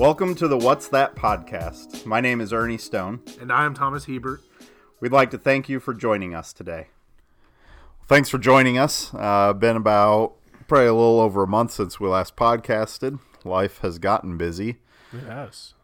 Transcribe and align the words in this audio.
Welcome 0.00 0.34
to 0.36 0.48
the 0.48 0.56
What's 0.56 0.88
That 0.88 1.14
podcast. 1.14 2.06
My 2.06 2.22
name 2.22 2.40
is 2.40 2.54
Ernie 2.54 2.78
Stone. 2.78 3.20
And 3.38 3.52
I 3.52 3.66
am 3.66 3.74
Thomas 3.74 4.06
Hebert. 4.06 4.40
We'd 4.98 5.12
like 5.12 5.30
to 5.32 5.36
thank 5.36 5.68
you 5.68 5.78
for 5.78 5.92
joining 5.92 6.34
us 6.34 6.54
today. 6.54 6.86
Thanks 8.08 8.30
for 8.30 8.38
joining 8.38 8.78
us. 8.78 9.12
Uh, 9.12 9.52
been 9.52 9.76
about 9.76 10.36
probably 10.68 10.86
a 10.86 10.94
little 10.94 11.20
over 11.20 11.42
a 11.42 11.46
month 11.46 11.72
since 11.72 12.00
we 12.00 12.08
last 12.08 12.34
podcasted. 12.34 13.18
Life 13.44 13.80
has 13.80 13.98
gotten 13.98 14.38
busy. 14.38 14.78
Yes. 15.12 15.74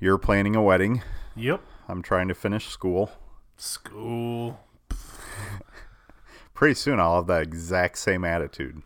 You're 0.00 0.16
planning 0.16 0.56
a 0.56 0.62
wedding. 0.62 1.02
Yep. 1.34 1.60
I'm 1.86 2.00
trying 2.00 2.28
to 2.28 2.34
finish 2.34 2.68
school. 2.68 3.10
School. 3.58 4.58
Pretty 6.54 6.76
soon 6.76 6.98
I'll 6.98 7.16
have 7.16 7.26
that 7.26 7.42
exact 7.42 7.98
same 7.98 8.24
attitude. 8.24 8.80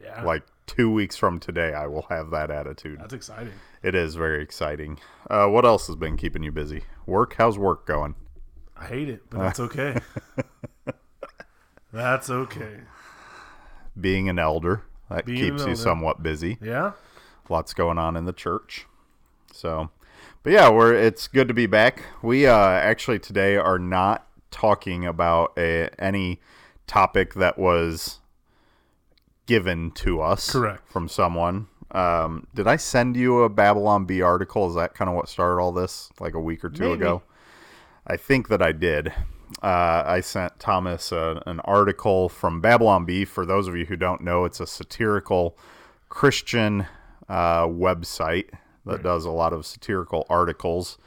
Yeah. 0.00 0.22
Like 0.22 0.44
two 0.68 0.90
weeks 0.92 1.16
from 1.16 1.40
today, 1.40 1.72
I 1.72 1.88
will 1.88 2.06
have 2.10 2.30
that 2.30 2.50
attitude. 2.52 3.00
that's 3.00 3.14
exciting. 3.14 3.54
It 3.82 3.96
is 3.96 4.14
very 4.14 4.42
exciting. 4.42 5.00
Uh, 5.28 5.46
what 5.48 5.64
else 5.64 5.88
has 5.88 5.96
been 5.96 6.16
keeping 6.16 6.44
you 6.44 6.52
busy? 6.52 6.84
Work? 7.06 7.34
How's 7.38 7.58
work 7.58 7.86
going? 7.86 8.14
I 8.76 8.86
hate 8.86 9.08
it, 9.08 9.28
but 9.30 9.38
that's 9.42 9.60
okay. 9.60 9.96
that's 11.92 12.30
okay. 12.30 12.82
Being 14.00 14.28
an 14.28 14.38
elder. 14.38 14.84
That 15.10 15.24
Being 15.24 15.38
keeps 15.38 15.62
an 15.62 15.70
you 15.70 15.76
somewhat 15.76 16.22
busy. 16.22 16.58
Yeah. 16.60 16.92
lots 17.48 17.72
going 17.72 17.98
on 17.98 18.14
in 18.14 18.26
the 18.26 18.32
church. 18.32 18.86
So, 19.52 19.90
but 20.42 20.52
yeah, 20.52 20.68
we're 20.68 20.94
it's 20.94 21.26
good 21.26 21.48
to 21.48 21.54
be 21.54 21.66
back. 21.66 22.02
We 22.22 22.46
uh, 22.46 22.56
actually 22.56 23.18
today 23.18 23.56
are 23.56 23.78
not 23.78 24.26
talking 24.50 25.06
about 25.06 25.54
a, 25.56 25.88
any 25.98 26.40
topic 26.86 27.34
that 27.34 27.58
was 27.58 28.18
given 29.48 29.90
to 29.92 30.20
us 30.20 30.52
Correct. 30.52 30.86
from 30.86 31.08
someone. 31.08 31.66
Um, 31.90 32.46
did 32.54 32.68
I 32.68 32.76
send 32.76 33.16
you 33.16 33.42
a 33.42 33.48
Babylon 33.48 34.04
Bee 34.04 34.20
article? 34.20 34.68
Is 34.68 34.74
that 34.74 34.94
kind 34.94 35.08
of 35.08 35.16
what 35.16 35.28
started 35.28 35.60
all 35.60 35.72
this, 35.72 36.10
like 36.20 36.34
a 36.34 36.40
week 36.40 36.62
or 36.62 36.68
two 36.68 36.90
Maybe. 36.90 37.00
ago? 37.00 37.22
I 38.06 38.18
think 38.18 38.48
that 38.48 38.62
I 38.62 38.72
did. 38.72 39.08
Uh, 39.62 40.04
I 40.06 40.20
sent 40.20 40.60
Thomas 40.60 41.10
a, 41.10 41.42
an 41.46 41.60
article 41.60 42.28
from 42.28 42.60
Babylon 42.60 43.06
Bee. 43.06 43.24
For 43.24 43.46
those 43.46 43.66
of 43.66 43.74
you 43.74 43.86
who 43.86 43.96
don't 43.96 44.20
know, 44.20 44.44
it's 44.44 44.60
a 44.60 44.66
satirical 44.66 45.56
Christian 46.10 46.86
uh, 47.26 47.66
website 47.66 48.50
that 48.84 49.02
does 49.02 49.24
a 49.24 49.30
lot 49.30 49.54
of 49.54 49.64
satirical 49.64 50.26
articles, 50.28 50.98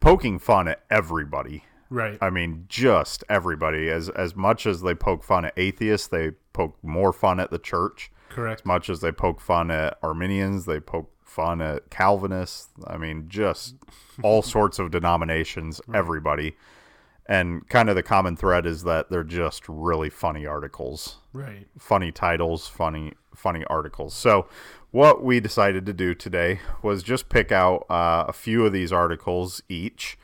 poking 0.00 0.40
fun 0.40 0.66
at 0.66 0.82
everybody. 0.90 1.64
Right. 1.90 2.18
I 2.20 2.30
mean, 2.30 2.66
just 2.68 3.22
everybody. 3.28 3.88
As 3.88 4.08
as 4.08 4.34
much 4.34 4.66
as 4.66 4.82
they 4.82 4.94
poke 4.94 5.22
fun 5.22 5.44
at 5.44 5.52
atheists, 5.56 6.08
they 6.08 6.32
poke 6.52 6.76
more 6.82 7.12
fun 7.12 7.38
at 7.40 7.50
the 7.50 7.58
church. 7.58 8.10
Correct. 8.28 8.62
As 8.62 8.66
much 8.66 8.90
as 8.90 9.00
they 9.00 9.12
poke 9.12 9.40
fun 9.40 9.70
at 9.70 9.98
Arminians, 10.02 10.64
they 10.66 10.80
poke 10.80 11.10
fun 11.24 11.60
at 11.60 11.90
Calvinists. 11.90 12.68
I 12.86 12.96
mean, 12.96 13.26
just 13.28 13.76
all 14.22 14.42
sorts 14.56 14.78
of 14.78 14.90
denominations, 14.90 15.80
everybody. 15.94 16.56
And 17.28 17.68
kind 17.68 17.88
of 17.88 17.96
the 17.96 18.04
common 18.04 18.36
thread 18.36 18.66
is 18.66 18.84
that 18.84 19.10
they're 19.10 19.24
just 19.24 19.68
really 19.68 20.08
funny 20.10 20.46
articles 20.46 21.16
Right. 21.32 21.66
funny 21.76 22.12
titles, 22.12 22.68
funny 22.68 23.14
funny 23.34 23.64
articles. 23.64 24.14
So, 24.14 24.46
what 24.92 25.22
we 25.24 25.40
decided 25.40 25.84
to 25.86 25.92
do 25.92 26.14
today 26.14 26.60
was 26.82 27.02
just 27.02 27.28
pick 27.28 27.50
out 27.52 27.84
uh, 27.90 28.24
a 28.28 28.32
few 28.32 28.64
of 28.64 28.72
these 28.72 28.92
articles 28.92 29.60
each 29.68 30.16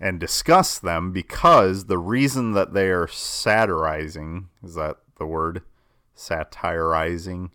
and 0.00 0.18
discuss 0.18 0.78
them 0.78 1.12
because 1.12 1.84
the 1.84 1.98
reason 1.98 2.52
that 2.52 2.72
they 2.72 2.88
are 2.88 3.06
satirizing 3.06 4.48
is 4.62 4.74
that 4.74 4.96
the 5.18 5.26
word 5.26 5.62
satirizing 6.14 7.50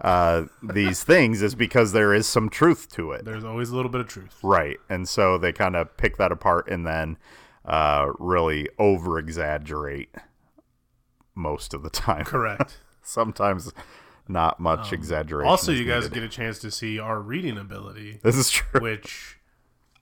uh, 0.00 0.44
these 0.62 1.04
things 1.04 1.42
is 1.42 1.54
because 1.54 1.92
there 1.92 2.14
is 2.14 2.26
some 2.26 2.48
truth 2.48 2.90
to 2.92 3.12
it. 3.12 3.24
There's 3.24 3.44
always 3.44 3.70
a 3.70 3.76
little 3.76 3.90
bit 3.90 4.00
of 4.00 4.08
truth. 4.08 4.38
Right. 4.42 4.78
And 4.88 5.08
so 5.08 5.36
they 5.36 5.52
kind 5.52 5.76
of 5.76 5.96
pick 5.96 6.16
that 6.16 6.32
apart 6.32 6.68
and 6.68 6.86
then 6.86 7.18
uh, 7.64 8.12
really 8.18 8.68
over 8.78 9.18
exaggerate 9.18 10.14
most 11.34 11.74
of 11.74 11.82
the 11.82 11.90
time 11.90 12.24
Correct. 12.24 12.78
sometimes 13.02 13.72
not 14.28 14.60
much 14.60 14.92
exaggeration. 14.92 15.46
Um, 15.46 15.50
also, 15.50 15.72
is 15.72 15.80
you 15.80 15.86
guys 15.86 16.04
needed. 16.04 16.14
get 16.14 16.22
a 16.22 16.28
chance 16.28 16.58
to 16.60 16.70
see 16.70 16.98
our 16.98 17.20
reading 17.20 17.58
ability, 17.58 18.20
this 18.22 18.36
is 18.36 18.50
true. 18.50 18.80
which 18.80 19.38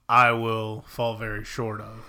I 0.09 0.31
will 0.31 0.83
fall 0.87 1.15
very 1.15 1.43
short 1.43 1.81
of. 1.81 2.05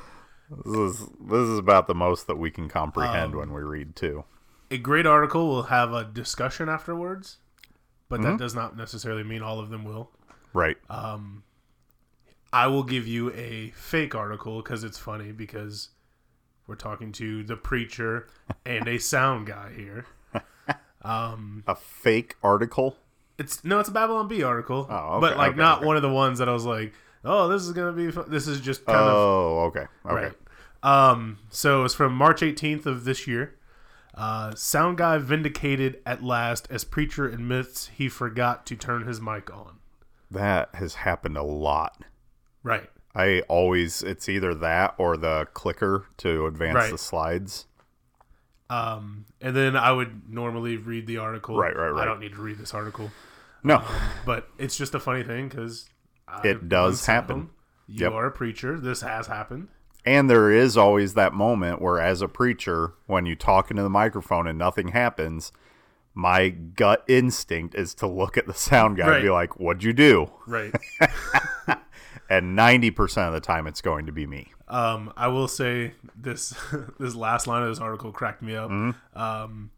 This 0.65 0.75
is 1.01 1.07
this 1.21 1.49
is 1.49 1.59
about 1.59 1.87
the 1.87 1.95
most 1.95 2.27
that 2.27 2.37
we 2.37 2.51
can 2.51 2.65
Um, 2.65 2.71
comprehend 2.71 3.35
when 3.35 3.53
we 3.53 3.63
read 3.63 3.97
too. 3.97 4.25
A 4.71 4.79
great 4.79 5.07
article 5.07 5.49
will 5.49 5.65
have 5.65 5.93
a 5.93 6.05
discussion 6.05 6.69
afterwards, 6.69 7.39
but 8.09 8.21
Mm-hmm. 8.21 8.31
that 8.33 8.39
does 8.39 8.55
not 8.55 8.77
necessarily 8.77 9.23
mean 9.23 9.43
all 9.43 9.61
of 9.61 9.71
them 9.71 9.85
will. 9.85 10.11
Right. 10.53 10.77
Um, 10.91 11.45
I 12.53 12.67
will 12.67 12.83
give 12.83 13.07
you 13.07 13.33
a 13.33 13.71
fake 13.71 14.15
article 14.15 14.61
because 14.63 14.85
it's 14.85 14.99
funny 14.99 15.33
because 15.33 15.89
we're 16.67 16.75
talking 16.75 17.13
to 17.13 17.43
the 17.43 17.57
preacher 17.57 18.29
and 18.67 18.87
a 18.89 18.99
sound 18.99 19.47
guy 19.47 19.73
here. 19.75 20.07
Um, 21.05 21.65
a 21.67 21.75
fake 21.75 22.37
article. 22.45 22.97
It's 23.37 23.65
no, 23.65 23.81
it's 23.81 23.89
a 23.89 23.93
Babylon 23.93 24.29
Bee 24.29 24.45
article, 24.45 24.87
Oh, 24.89 24.95
okay, 25.15 25.21
but 25.21 25.37
like 25.37 25.51
okay, 25.53 25.59
not 25.59 25.79
okay. 25.79 25.87
one 25.89 25.97
of 25.97 26.03
the 26.03 26.13
ones 26.13 26.39
that 26.39 26.49
I 26.49 26.53
was 26.53 26.65
like, 26.65 26.93
oh, 27.25 27.49
this 27.49 27.62
is 27.62 27.72
gonna 27.72 27.93
be. 27.93 28.10
Fun. 28.10 28.25
This 28.28 28.47
is 28.47 28.60
just 28.60 28.84
kind 28.84 28.99
of 28.99 29.06
Oh, 29.15 29.60
okay. 29.69 29.87
Okay. 30.06 30.15
right. 30.15 30.33
Um, 30.83 31.38
so 31.50 31.84
it's 31.84 31.94
from 31.94 32.15
March 32.15 32.41
18th 32.41 32.87
of 32.87 33.05
this 33.05 33.27
year. 33.27 33.55
Uh, 34.15 34.55
sound 34.55 34.99
guy 34.99 35.16
vindicated 35.19 36.00
at 36.05 36.22
last 36.22 36.66
as 36.71 36.84
preacher 36.84 37.27
admits 37.28 37.87
he 37.88 38.09
forgot 38.09 38.66
to 38.66 38.77
turn 38.77 39.06
his 39.06 39.21
mic 39.21 39.50
on. 39.55 39.78
That 40.31 40.69
has 40.75 40.97
happened 40.97 41.37
a 41.37 41.43
lot. 41.43 42.03
Right. 42.62 42.91
I 43.15 43.41
always 43.49 44.03
it's 44.03 44.28
either 44.28 44.55
that 44.56 44.94
or 44.99 45.16
the 45.16 45.47
clicker 45.55 46.06
to 46.19 46.47
advance 46.47 46.75
Right. 46.75 46.91
the 46.91 46.99
slides. 46.99 47.66
Um, 48.71 49.27
and 49.41 49.55
then 49.55 49.77
I 49.77 49.93
would 49.93 50.31
normally 50.32 50.77
read 50.78 51.06
the 51.06 51.19
article. 51.19 51.56
Right, 51.59 51.77
right, 51.77 51.91
right. 51.91 52.03
I 52.03 52.05
don't 52.05 52.21
need 52.21 52.32
to 52.32 52.41
read 52.41 52.59
this 52.59 52.72
article. 52.75 53.11
No. 53.62 53.82
but 54.27 54.49
it's 54.59 54.77
just 54.77 54.94
a 54.94 55.00
funny 55.00 55.22
thing 55.22 55.49
because 55.49 55.88
It 56.44 56.69
does 56.69 57.06
happen. 57.06 57.50
You 57.87 58.04
Yep. 58.06 58.12
are 58.12 58.26
a 58.26 58.31
preacher. 58.31 58.78
This 58.81 59.03
has 59.03 59.26
happened. 59.26 59.69
And 60.04 60.28
there 60.31 60.50
is 60.50 60.76
always 60.76 61.15
that 61.15 61.32
moment 61.32 61.81
where, 61.81 62.00
as 62.00 62.22
a 62.22 62.28
preacher, 62.28 62.94
when 63.06 63.25
you 63.26 63.37
talk 63.37 63.70
into 63.70 63.82
the 63.82 63.91
microphone 63.91 64.47
and 64.48 64.59
nothing 64.59 64.88
happens, 64.88 65.53
my 66.15 66.48
gut 66.48 67.04
instinct 67.06 67.75
is 67.75 67.94
to 67.94 68.06
look 68.06 68.37
at 68.37 68.47
the 68.47 68.54
sound 68.54 68.97
guy 68.97 69.15
and 69.16 69.22
be 69.22 69.31
like, 69.31 69.60
What'd 69.60 69.84
you 69.84 69.93
do? 69.93 70.31
Right. 70.47 70.75
And 72.31 72.56
90% 72.59 73.26
of 73.26 73.34
the 73.34 73.41
time, 73.41 73.66
it's 73.66 73.82
going 73.82 74.06
to 74.06 74.12
be 74.12 74.26
me. 74.26 74.53
um, 74.69 75.12
I 75.19 75.28
will 75.28 75.49
say 75.49 75.93
this: 76.16 76.54
this 76.99 77.14
last 77.14 77.47
line 77.47 77.62
of 77.62 77.69
this 77.69 77.78
article 77.78 78.10
cracked 78.10 78.41
me 78.41 78.56
up. 78.56 78.70
Mm-hmm. 78.70 79.19
Um, 79.20 79.70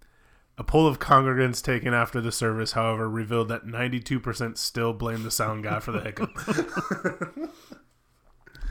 a 0.57 0.65
poll 0.65 0.87
of 0.87 0.99
congregants 0.99 1.63
taken 1.63 1.93
after 1.93 2.21
the 2.21 2.31
service, 2.33 2.73
however, 2.73 3.09
revealed 3.09 3.49
that 3.49 3.67
92% 3.67 4.57
still 4.57 4.93
blame 4.93 5.23
the 5.25 5.31
sound 5.31 5.65
guy 5.65 5.81
for 5.81 5.93
the 5.93 6.01
hiccup. 6.01 6.31
I'm 6.47 7.51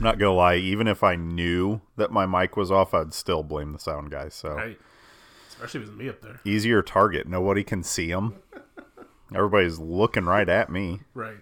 not 0.00 0.18
going 0.18 0.30
to 0.30 0.36
lie, 0.36 0.56
even 0.56 0.88
if 0.88 1.02
I 1.02 1.16
knew 1.16 1.82
that 1.96 2.10
my 2.10 2.26
mic 2.26 2.56
was 2.56 2.70
off, 2.70 2.94
I'd 2.94 3.12
still 3.12 3.42
blame 3.42 3.72
the 3.72 3.78
sound 3.78 4.10
guy. 4.10 4.28
So, 4.30 4.50
right. 4.50 4.78
Especially 5.48 5.80
with 5.80 5.94
me 5.94 6.08
up 6.08 6.20
there. 6.22 6.40
easier 6.44 6.82
target. 6.82 7.28
Nobody 7.28 7.62
can 7.62 7.82
see 7.82 8.08
him. 8.08 8.34
Everybody's 9.34 9.78
looking 9.78 10.24
right 10.24 10.48
at 10.48 10.70
me. 10.70 11.00
Right. 11.14 11.38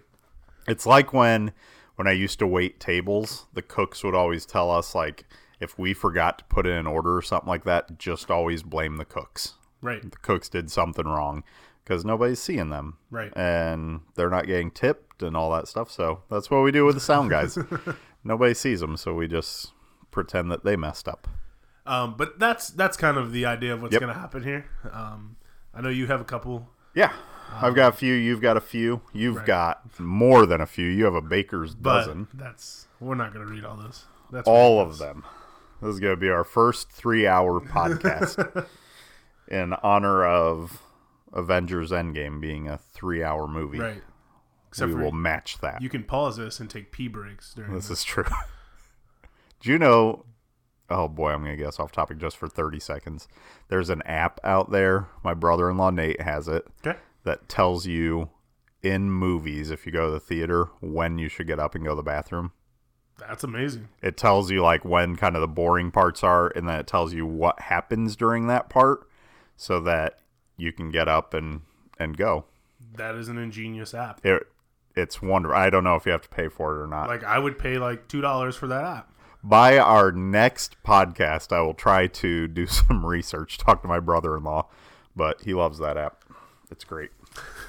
It's 0.67 0.85
like 0.85 1.13
when 1.13 1.51
when 1.95 2.07
I 2.07 2.11
used 2.11 2.39
to 2.39 2.47
wait 2.47 2.79
tables, 2.79 3.45
the 3.53 3.61
cooks 3.61 4.03
would 4.03 4.15
always 4.15 4.45
tell 4.45 4.71
us 4.71 4.95
like 4.95 5.25
if 5.59 5.77
we 5.77 5.93
forgot 5.93 6.39
to 6.39 6.45
put 6.45 6.65
in 6.65 6.73
an 6.73 6.87
order 6.87 7.15
or 7.15 7.21
something 7.21 7.49
like 7.49 7.63
that, 7.65 7.97
just 7.97 8.31
always 8.31 8.63
blame 8.63 8.97
the 8.97 9.05
cooks. 9.05 9.55
Right. 9.83 10.01
The 10.01 10.17
cooks 10.17 10.49
did 10.49 10.71
something 10.71 11.05
wrong 11.05 11.43
because 11.83 12.03
nobody's 12.03 12.39
seeing 12.41 12.69
them. 12.69 12.97
Right. 13.11 13.31
And 13.35 14.01
they're 14.15 14.29
not 14.31 14.47
getting 14.47 14.71
tipped 14.71 15.21
and 15.21 15.37
all 15.37 15.51
that 15.51 15.67
stuff. 15.67 15.91
So 15.91 16.23
that's 16.31 16.49
what 16.49 16.63
we 16.63 16.71
do 16.71 16.85
with 16.85 16.95
the 16.95 17.01
sound 17.01 17.29
guys. 17.29 17.57
Nobody 18.23 18.53
sees 18.53 18.79
them, 18.79 18.95
so 18.97 19.13
we 19.13 19.27
just 19.27 19.73
pretend 20.09 20.49
that 20.51 20.63
they 20.63 20.75
messed 20.77 21.07
up. 21.07 21.27
Um, 21.85 22.15
but 22.17 22.39
that's 22.39 22.69
that's 22.69 22.95
kind 22.95 23.17
of 23.17 23.33
the 23.33 23.45
idea 23.45 23.73
of 23.73 23.81
what's 23.81 23.91
Yep. 23.91 23.99
going 24.01 24.13
to 24.13 24.19
happen 24.19 24.41
here. 24.43 24.65
Um, 24.91 25.35
I 25.75 25.81
know 25.81 25.89
you 25.89 26.07
have 26.07 26.21
a 26.21 26.25
couple. 26.25 26.69
Yeah. 26.95 27.11
I've 27.55 27.75
got 27.75 27.93
a 27.93 27.95
few. 27.97 28.13
You've 28.13 28.41
got 28.41 28.55
a 28.55 28.61
few. 28.61 29.01
You've 29.11 29.35
Right. 29.35 29.45
got 29.45 29.99
more 29.99 30.45
than 30.45 30.61
a 30.61 30.65
few. 30.65 30.87
You 30.87 31.03
have 31.03 31.13
a 31.15 31.21
baker's 31.21 31.75
But 31.75 32.05
dozen. 32.05 32.27
that's 32.33 32.87
we're 33.01 33.15
not 33.15 33.33
going 33.33 33.45
to 33.45 33.51
read 33.51 33.65
all 33.65 33.75
this. 33.75 34.05
That's 34.31 34.47
all 34.47 34.77
ridiculous. 34.85 35.01
of 35.01 35.07
them. 35.07 35.23
This 35.81 35.93
is 35.95 35.99
going 35.99 36.13
to 36.15 36.19
be 36.19 36.29
our 36.29 36.45
first 36.45 36.89
three 36.89 37.27
hour 37.27 37.59
podcast 37.61 38.65
in 39.53 39.73
honor 39.83 40.25
of 40.25 40.81
Avengers 41.31 41.91
Endgame 41.91 42.39
being 42.41 42.67
a 42.67 42.77
three 42.77 43.23
hour 43.23 43.47
movie. 43.47 43.79
right. 43.79 44.01
Except 44.69 44.91
we 44.91 45.01
will 45.03 45.11
match 45.11 45.59
that. 45.59 45.83
you 45.83 45.89
can 45.89 46.03
pause 46.03 46.37
this 46.37 46.59
and 46.59 46.67
take 46.67 46.91
pee 46.91 47.07
breaks 47.07 47.53
during 47.53 47.73
this 47.75 47.89
this. 47.89 47.99
is 47.99 48.03
true. 48.03 48.25
Do 49.59 49.69
you 49.71 49.77
know? 49.77 50.25
Oh 50.89 51.07
boy, 51.07 51.31
I'm 51.31 51.43
going 51.43 51.55
to 51.57 51.63
guess 51.63 51.79
off 51.79 51.91
topic 51.91 52.17
just 52.17 52.37
for 52.37 52.47
30 52.47 52.79
seconds. 52.79 53.27
There's 53.69 53.89
an 53.89 54.01
app 54.03 54.39
out 54.43 54.71
there. 54.71 55.07
My 55.23 55.33
brother 55.35 55.69
in 55.69 55.77
law 55.77 55.91
Nate 55.91 56.21
has 56.21 56.47
it 56.47 56.65
Okay. 56.85 56.97
that 57.23 57.47
tells 57.47 57.85
you 57.87 58.29
in 58.81 59.09
movies 59.11 59.69
if 59.71 59.85
you 59.85 59.91
go 59.91 60.07
to 60.07 60.11
the 60.11 60.19
theater 60.19 60.65
when 60.81 61.17
you 61.19 61.29
should 61.29 61.47
get 61.47 61.59
up 61.59 61.75
and 61.75 61.83
go 61.83 61.91
to 61.91 61.95
the 61.95 62.03
bathroom. 62.03 62.51
That's 63.19 63.43
amazing. 63.43 63.89
It 64.01 64.17
tells 64.17 64.49
you 64.51 64.61
like 64.61 64.83
when 64.83 65.15
kind 65.15 65.35
of 65.35 65.41
the 65.41 65.47
boring 65.47 65.91
parts 65.91 66.23
are, 66.23 66.47
and 66.55 66.67
then 66.67 66.79
it 66.79 66.87
tells 66.87 67.13
you 67.13 67.25
what 67.27 67.59
happens 67.61 68.15
during 68.15 68.47
that 68.47 68.69
part, 68.69 69.07
so 69.55 69.79
that 69.81 70.19
you 70.57 70.71
can 70.71 70.89
get 70.89 71.07
up 71.07 71.33
and 71.33 71.61
and 71.99 72.17
go. 72.17 72.45
That 72.95 73.15
is 73.15 73.29
an 73.29 73.37
ingenious 73.37 73.93
app. 73.93 74.25
It 74.25 74.47
it's 74.95 75.21
wonderful. 75.21 75.57
I 75.57 75.69
don't 75.69 75.83
know 75.83 75.95
if 75.95 76.05
you 76.05 76.11
have 76.11 76.21
to 76.21 76.29
pay 76.29 76.47
for 76.47 76.75
it 76.75 76.83
or 76.83 76.87
not. 76.87 77.07
Like 77.07 77.23
I 77.23 77.39
would 77.39 77.57
pay 77.57 77.77
like 77.77 78.07
two 78.07 78.21
dollars 78.21 78.55
for 78.55 78.67
that 78.67 78.83
app. 78.83 79.09
By 79.43 79.77
our 79.77 80.11
next 80.11 80.77
podcast, 80.83 81.51
I 81.51 81.61
will 81.61 81.73
try 81.73 82.07
to 82.07 82.47
do 82.47 82.65
some 82.67 83.05
research, 83.05 83.57
talk 83.57 83.81
to 83.81 83.87
my 83.87 83.99
brother-in-law, 83.99 84.67
but 85.15 85.41
he 85.41 85.53
loves 85.53 85.79
that 85.79 85.97
app. 85.97 86.23
It's 86.71 86.83
great. 86.85 87.11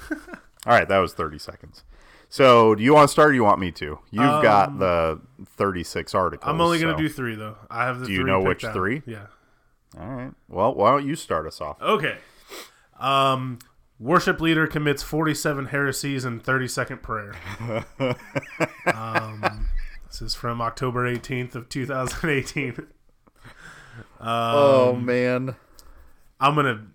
All 0.11 0.73
right, 0.73 0.87
that 0.87 0.97
was 0.99 1.13
30 1.13 1.37
seconds. 1.37 1.83
So, 2.29 2.75
do 2.75 2.83
you 2.83 2.93
want 2.93 3.07
to 3.07 3.11
start 3.11 3.31
or 3.31 3.33
you 3.33 3.43
want 3.43 3.59
me 3.59 3.71
to? 3.73 3.99
You've 4.09 4.43
got 4.43 4.79
the 4.79 5.21
36 5.45 6.15
articles. 6.15 6.49
Um, 6.49 6.55
I'm 6.55 6.61
only 6.61 6.79
gonna 6.79 6.93
so- 6.93 6.97
do 6.97 7.09
three 7.09 7.35
though. 7.35 7.57
I 7.69 7.85
have 7.85 7.99
the. 7.99 8.07
Do 8.07 8.13
you 8.13 8.23
know 8.23 8.41
which 8.41 8.63
out. 8.63 8.73
three? 8.73 9.01
Yeah. 9.05 9.27
All 9.99 10.07
right. 10.07 10.31
Well, 10.49 10.73
why 10.75 10.91
don't 10.91 11.07
you 11.07 11.15
start 11.15 11.47
us 11.47 11.61
off? 11.61 11.81
Okay. 11.81 12.17
Um, 12.99 13.59
worship 13.99 14.41
leader 14.41 14.67
commits 14.67 15.03
47 15.03 15.67
heresies 15.67 16.25
in 16.25 16.39
30 16.39 16.67
second 16.67 17.03
prayer. 17.03 17.35
um, 18.93 19.69
this 20.07 20.21
is 20.21 20.35
from 20.35 20.61
October 20.61 21.09
18th 21.09 21.55
of 21.55 21.69
2018. 21.69 22.87
oh, 24.21 24.95
man. 24.95 25.55
I'm 26.39 26.55
gonna 26.55 26.87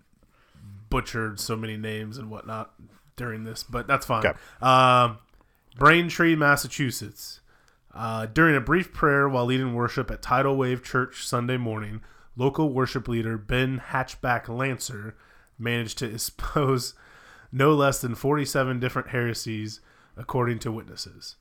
butcher 0.89 1.33
so 1.37 1.55
many 1.55 1.77
names 1.77 2.17
and 2.17 2.29
whatnot 2.29 2.73
during 3.15 3.43
this, 3.43 3.63
but 3.63 3.87
that's 3.87 4.05
fine. 4.05 4.25
Okay. 4.25 4.37
Um, 4.61 5.17
Braintree, 5.77 6.35
Massachusetts. 6.35 7.39
Uh, 7.93 8.25
during 8.27 8.55
a 8.55 8.61
brief 8.61 8.93
prayer 8.93 9.27
while 9.27 9.45
leading 9.45 9.73
worship 9.73 10.09
at 10.11 10.21
Tidal 10.21 10.55
Wave 10.55 10.81
Church 10.83 11.25
Sunday 11.25 11.57
morning, 11.57 12.01
local 12.35 12.69
worship 12.69 13.07
leader 13.07 13.37
Ben 13.37 13.81
Hatchback 13.89 14.47
Lancer 14.47 15.15
managed 15.57 15.97
to 15.99 16.11
expose 16.13 16.93
no 17.51 17.73
less 17.73 18.01
than 18.01 18.15
47 18.15 18.79
different 18.79 19.09
heresies, 19.09 19.81
according 20.15 20.59
to 20.59 20.71
witnesses. 20.71 21.35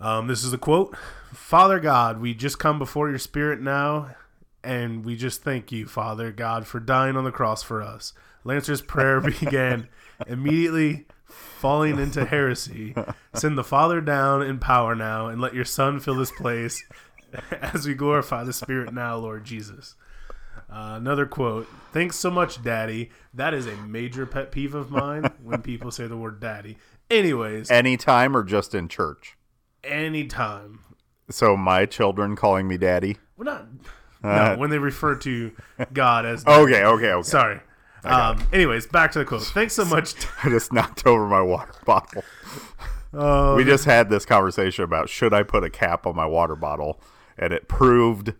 Um, 0.00 0.28
this 0.28 0.44
is 0.44 0.52
a 0.52 0.58
quote 0.58 0.96
Father 1.32 1.80
God, 1.80 2.20
we 2.20 2.34
just 2.34 2.58
come 2.58 2.78
before 2.78 3.08
your 3.08 3.18
spirit 3.18 3.60
now, 3.60 4.14
and 4.62 5.04
we 5.04 5.16
just 5.16 5.42
thank 5.42 5.72
you, 5.72 5.86
Father 5.86 6.30
God, 6.30 6.66
for 6.66 6.78
dying 6.80 7.16
on 7.16 7.24
the 7.24 7.32
cross 7.32 7.62
for 7.62 7.82
us. 7.82 8.12
Lancer's 8.44 8.82
prayer 8.82 9.20
began 9.40 9.88
immediately 10.26 11.06
falling 11.24 11.98
into 11.98 12.24
heresy. 12.24 12.94
Send 13.34 13.58
the 13.58 13.64
Father 13.64 14.00
down 14.00 14.42
in 14.42 14.58
power 14.58 14.94
now, 14.94 15.26
and 15.26 15.40
let 15.40 15.54
your 15.54 15.64
Son 15.64 16.00
fill 16.00 16.14
this 16.14 16.32
place 16.32 16.82
as 17.60 17.86
we 17.86 17.94
glorify 17.94 18.44
the 18.44 18.52
Spirit 18.52 18.92
now, 18.92 19.16
Lord 19.16 19.44
Jesus. 19.44 19.94
Uh, 20.70 20.94
another 20.96 21.24
quote. 21.26 21.66
Thanks 21.92 22.16
so 22.16 22.30
much, 22.30 22.62
Daddy. 22.62 23.10
That 23.32 23.54
is 23.54 23.66
a 23.66 23.76
major 23.76 24.26
pet 24.26 24.52
peeve 24.52 24.74
of 24.74 24.90
mine 24.90 25.24
when 25.42 25.62
people 25.62 25.90
say 25.90 26.06
the 26.06 26.16
word 26.16 26.40
daddy. 26.40 26.76
Anyways, 27.10 27.70
Anytime 27.70 28.36
or 28.36 28.44
just 28.44 28.74
in 28.74 28.88
church? 28.88 29.36
anytime. 29.84 30.80
So, 31.30 31.56
my 31.56 31.86
children 31.86 32.36
calling 32.36 32.66
me 32.68 32.76
daddy? 32.78 33.16
Well, 33.36 33.44
not. 33.44 33.66
Uh, 34.22 34.50
no, 34.50 34.56
when 34.58 34.70
they 34.70 34.78
refer 34.78 35.14
to 35.16 35.52
God 35.92 36.26
as. 36.26 36.44
Okay, 36.46 36.84
okay, 36.84 37.12
okay. 37.12 37.22
Sorry. 37.22 37.60
Um, 38.04 38.42
anyways, 38.52 38.86
back 38.86 39.12
to 39.12 39.20
the 39.20 39.24
quote. 39.24 39.42
Thanks 39.42 39.74
so 39.74 39.84
much. 39.84 40.14
I 40.42 40.48
just 40.48 40.72
knocked 40.72 41.06
over 41.06 41.26
my 41.26 41.42
water 41.42 41.74
bottle. 41.84 42.24
Uh, 43.12 43.54
we 43.56 43.64
just 43.64 43.84
had 43.84 44.08
this 44.10 44.24
conversation 44.26 44.84
about 44.84 45.08
should 45.08 45.32
I 45.32 45.42
put 45.42 45.64
a 45.64 45.70
cap 45.70 46.06
on 46.06 46.14
my 46.16 46.26
water 46.26 46.56
bottle, 46.56 47.00
and 47.38 47.52
it 47.52 47.68
proved 47.68 48.34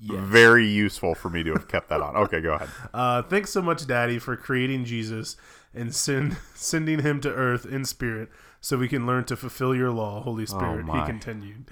very 0.00 0.66
useful 0.66 1.14
for 1.14 1.30
me 1.30 1.42
to 1.44 1.52
have 1.52 1.68
kept 1.68 1.88
that 1.88 2.00
on. 2.00 2.16
Okay, 2.16 2.40
go 2.40 2.54
ahead. 2.54 2.68
uh, 2.94 3.22
thanks 3.22 3.50
so 3.50 3.62
much, 3.62 3.86
Daddy, 3.86 4.18
for 4.18 4.36
creating 4.36 4.84
Jesus 4.84 5.36
and 5.74 5.94
send, 5.94 6.36
sending 6.54 7.00
him 7.00 7.20
to 7.20 7.32
earth 7.32 7.64
in 7.64 7.84
spirit 7.84 8.28
so 8.60 8.76
we 8.76 8.88
can 8.88 9.06
learn 9.06 9.24
to 9.24 9.36
fulfill 9.36 9.74
your 9.74 9.90
law, 9.90 10.22
Holy 10.22 10.46
Spirit. 10.46 10.86
he 10.86 11.06
continued. 11.06 11.68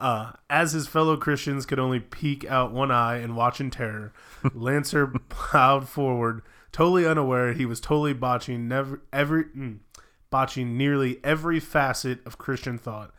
Uh, 0.00 0.32
as 0.50 0.72
his 0.72 0.88
fellow 0.88 1.16
Christians 1.16 1.64
could 1.66 1.78
only 1.78 2.00
peek 2.00 2.44
out 2.46 2.72
one 2.72 2.90
eye 2.90 3.16
and 3.16 3.36
watch 3.36 3.60
in 3.60 3.70
terror, 3.70 4.12
Lancer 4.54 5.06
plowed 5.28 5.88
forward, 5.88 6.42
totally 6.72 7.06
unaware 7.06 7.52
he 7.52 7.64
was 7.64 7.80
totally 7.80 8.12
botching 8.12 8.68
never 8.68 9.02
every 9.12 9.44
mm, 9.44 9.78
botching 10.30 10.76
nearly 10.76 11.20
every 11.22 11.60
facet 11.60 12.24
of 12.26 12.38
Christian 12.38 12.76
thought, 12.76 13.12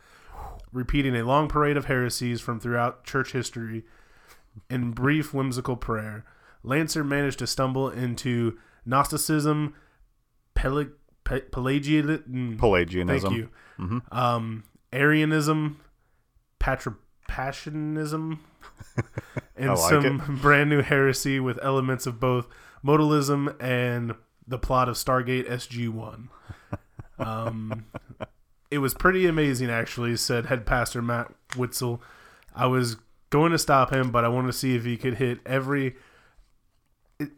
repeating 0.72 1.16
a 1.16 1.24
long 1.24 1.48
parade 1.48 1.76
of 1.76 1.86
heresies 1.86 2.40
from 2.40 2.60
throughout 2.60 3.04
church 3.04 3.32
history 3.32 3.84
in 4.68 4.92
brief 4.92 5.32
whimsical 5.34 5.76
prayer. 5.76 6.24
Lancer 6.62 7.02
managed 7.02 7.38
to 7.40 7.46
stumble 7.46 7.88
into 7.88 8.58
Gnosticism, 8.84 9.74
Pele- 10.54 10.90
Pe- 11.24 11.40
Pelagianism, 11.50 12.56
Pelagianism. 12.58 13.30
Thank 13.30 13.36
you. 13.36 14.02
Um, 14.12 14.64
Arianism, 14.92 15.80
Patripassionism, 16.60 18.38
and 19.56 19.68
like 19.70 19.78
some 19.78 20.38
brand 20.42 20.70
new 20.70 20.82
heresy 20.82 21.40
with 21.40 21.58
elements 21.62 22.06
of 22.06 22.20
both 22.20 22.46
modalism 22.84 23.54
and 23.60 24.14
the 24.46 24.58
plot 24.58 24.88
of 24.88 24.96
Stargate 24.96 25.48
SG 25.48 25.88
One. 25.88 26.28
Um, 27.18 27.86
it 28.70 28.78
was 28.78 28.94
pretty 28.94 29.26
amazing, 29.26 29.70
actually," 29.70 30.16
said 30.16 30.46
head 30.46 30.66
pastor 30.66 31.02
Matt 31.02 31.32
Witzel. 31.56 32.02
"I 32.54 32.66
was 32.66 32.96
going 33.30 33.52
to 33.52 33.58
stop 33.58 33.92
him, 33.92 34.10
but 34.10 34.24
I 34.24 34.28
wanted 34.28 34.48
to 34.48 34.52
see 34.52 34.74
if 34.74 34.84
he 34.84 34.96
could 34.96 35.14
hit 35.14 35.40
every. 35.46 35.96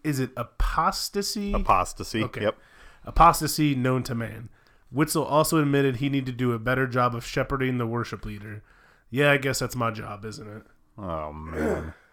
Is 0.04 0.20
it 0.20 0.30
apostasy? 0.36 1.52
Apostasy. 1.52 2.22
Okay. 2.24 2.42
Yep. 2.42 2.56
apostasy 3.04 3.74
known 3.74 4.02
to 4.04 4.14
man. 4.14 4.48
Witzel 4.92 5.24
also 5.24 5.58
admitted 5.58 5.96
he 5.96 6.08
needed 6.08 6.26
to 6.26 6.32
do 6.32 6.52
a 6.52 6.58
better 6.58 6.86
job 6.86 7.14
of 7.14 7.24
shepherding 7.26 7.78
the 7.78 7.86
worship 7.86 8.24
leader. 8.24 8.62
Yeah, 9.10 9.32
I 9.32 9.38
guess 9.38 9.58
that's 9.58 9.74
my 9.74 9.90
job, 9.90 10.24
isn't 10.24 10.48
it? 10.48 10.62
Oh 10.98 11.32
man. 11.32 11.94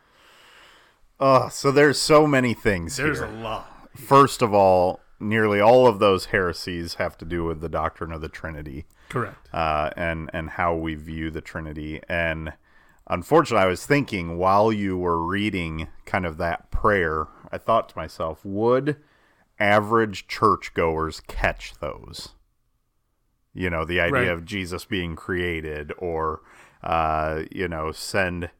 Oh, 1.22 1.50
so 1.50 1.70
there's 1.70 2.00
so 2.00 2.26
many 2.26 2.54
things 2.54 2.96
There's 2.96 3.20
here. 3.20 3.28
a 3.28 3.32
lot. 3.42 3.90
First 3.94 4.42
of 4.42 4.54
all, 4.54 5.02
nearly 5.20 5.60
all 5.60 5.86
of 5.86 6.00
those 6.00 6.28
heresies 6.28 6.94
have 6.94 7.18
to 7.18 7.26
do 7.26 7.44
with 7.44 7.60
the 7.60 7.68
doctrine 7.68 8.14
of 8.14 8.22
the 8.22 8.30
Trinity. 8.30 8.86
Correct. 9.10 9.50
uh, 9.54 9.90
and 9.98 10.30
and 10.34 10.52
how 10.52 10.76
we 10.76 10.96
view 10.96 11.30
the 11.32 11.42
Trinity. 11.42 12.00
And 12.08 12.54
unfortunately, 13.08 13.64
I 13.66 13.70
was 13.70 13.86
thinking 13.86 14.38
while 14.38 14.72
you 14.72 14.98
were 14.98 15.20
reading 15.24 15.88
kind 16.06 16.26
of 16.26 16.38
that 16.38 16.72
prayer, 16.72 17.28
I 17.52 17.58
thought 17.58 17.90
to 17.90 17.98
myself, 17.98 18.46
would 18.46 18.98
average 19.60 20.28
churchgoers 20.28 21.20
catch 21.22 21.74
those? 21.80 22.30
You 23.54 23.70
know, 23.70 23.84
the 23.84 24.00
idea 24.00 24.14
Right. 24.14 24.28
of 24.30 24.46
Jesus 24.46 24.86
being 24.86 25.16
created, 25.16 25.92
or 25.98 26.42
uh, 26.84 27.44
you 27.52 27.68
know, 27.68 27.92
send 27.92 28.52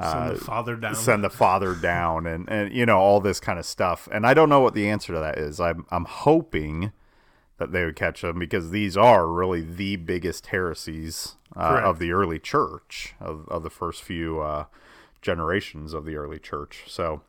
Send 0.00 0.30
the 0.36 0.40
father 0.44 0.76
down. 0.76 0.94
send 0.94 1.24
the 1.24 1.30
father 1.30 1.74
down 1.74 2.24
and, 2.28 2.48
and 2.48 2.72
you 2.72 2.86
know 2.86 2.98
all 2.98 3.18
this 3.20 3.40
kind 3.40 3.58
of 3.58 3.66
stuff 3.66 4.08
and 4.12 4.24
i 4.24 4.32
don't 4.32 4.48
know 4.48 4.60
what 4.60 4.72
the 4.74 4.88
answer 4.88 5.12
to 5.12 5.18
that 5.18 5.36
is 5.38 5.58
i'm, 5.58 5.86
I'm 5.90 6.04
hoping 6.04 6.92
that 7.58 7.72
they 7.72 7.84
would 7.84 7.96
catch 7.96 8.22
them 8.22 8.38
because 8.38 8.70
these 8.70 8.96
are 8.96 9.26
really 9.26 9.60
the 9.60 9.96
biggest 9.96 10.46
heresies 10.46 11.36
uh, 11.56 11.80
of 11.84 11.98
the 11.98 12.12
early 12.12 12.38
church 12.38 13.14
of, 13.20 13.48
of 13.48 13.62
the 13.62 13.70
first 13.70 14.02
few 14.02 14.40
uh, 14.40 14.64
generations 15.22 15.92
of 15.92 16.04
the 16.04 16.16
early 16.16 16.38
church. 16.38 16.84
So 16.86 17.22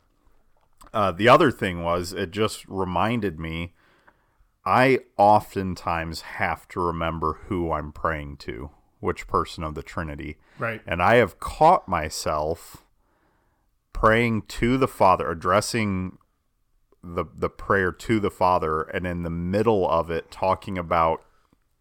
uh, 0.94 1.12
the 1.12 1.28
other 1.28 1.50
thing 1.50 1.82
was 1.82 2.12
it 2.12 2.30
just 2.30 2.66
reminded 2.66 3.38
me 3.38 3.74
i 4.66 4.98
oftentimes 5.16 6.20
have 6.20 6.68
to 6.68 6.78
remember 6.78 7.38
who 7.46 7.72
i'm 7.72 7.90
praying 7.92 8.36
to 8.36 8.70
which 9.00 9.26
person 9.26 9.64
of 9.64 9.74
the 9.74 9.82
trinity. 9.82 10.36
Right. 10.58 10.80
and 10.86 11.02
I 11.02 11.16
have 11.16 11.40
caught 11.40 11.88
myself 11.88 12.84
praying 13.92 14.42
to 14.42 14.76
the 14.76 14.88
Father, 14.88 15.30
addressing 15.30 16.18
the 17.02 17.24
the 17.34 17.48
prayer 17.50 17.92
to 17.92 18.20
the 18.20 18.30
Father, 18.30 18.82
and 18.82 19.06
in 19.06 19.22
the 19.22 19.30
middle 19.30 19.88
of 19.88 20.10
it 20.10 20.30
talking 20.30 20.76
about 20.78 21.24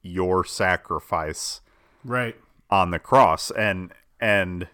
your 0.02 0.44
sacrifice 0.46 1.62
Right. 2.04 2.36
on 2.70 2.92
the 2.92 3.00
cross. 3.00 3.52
And 3.52 3.92
and 4.20 4.68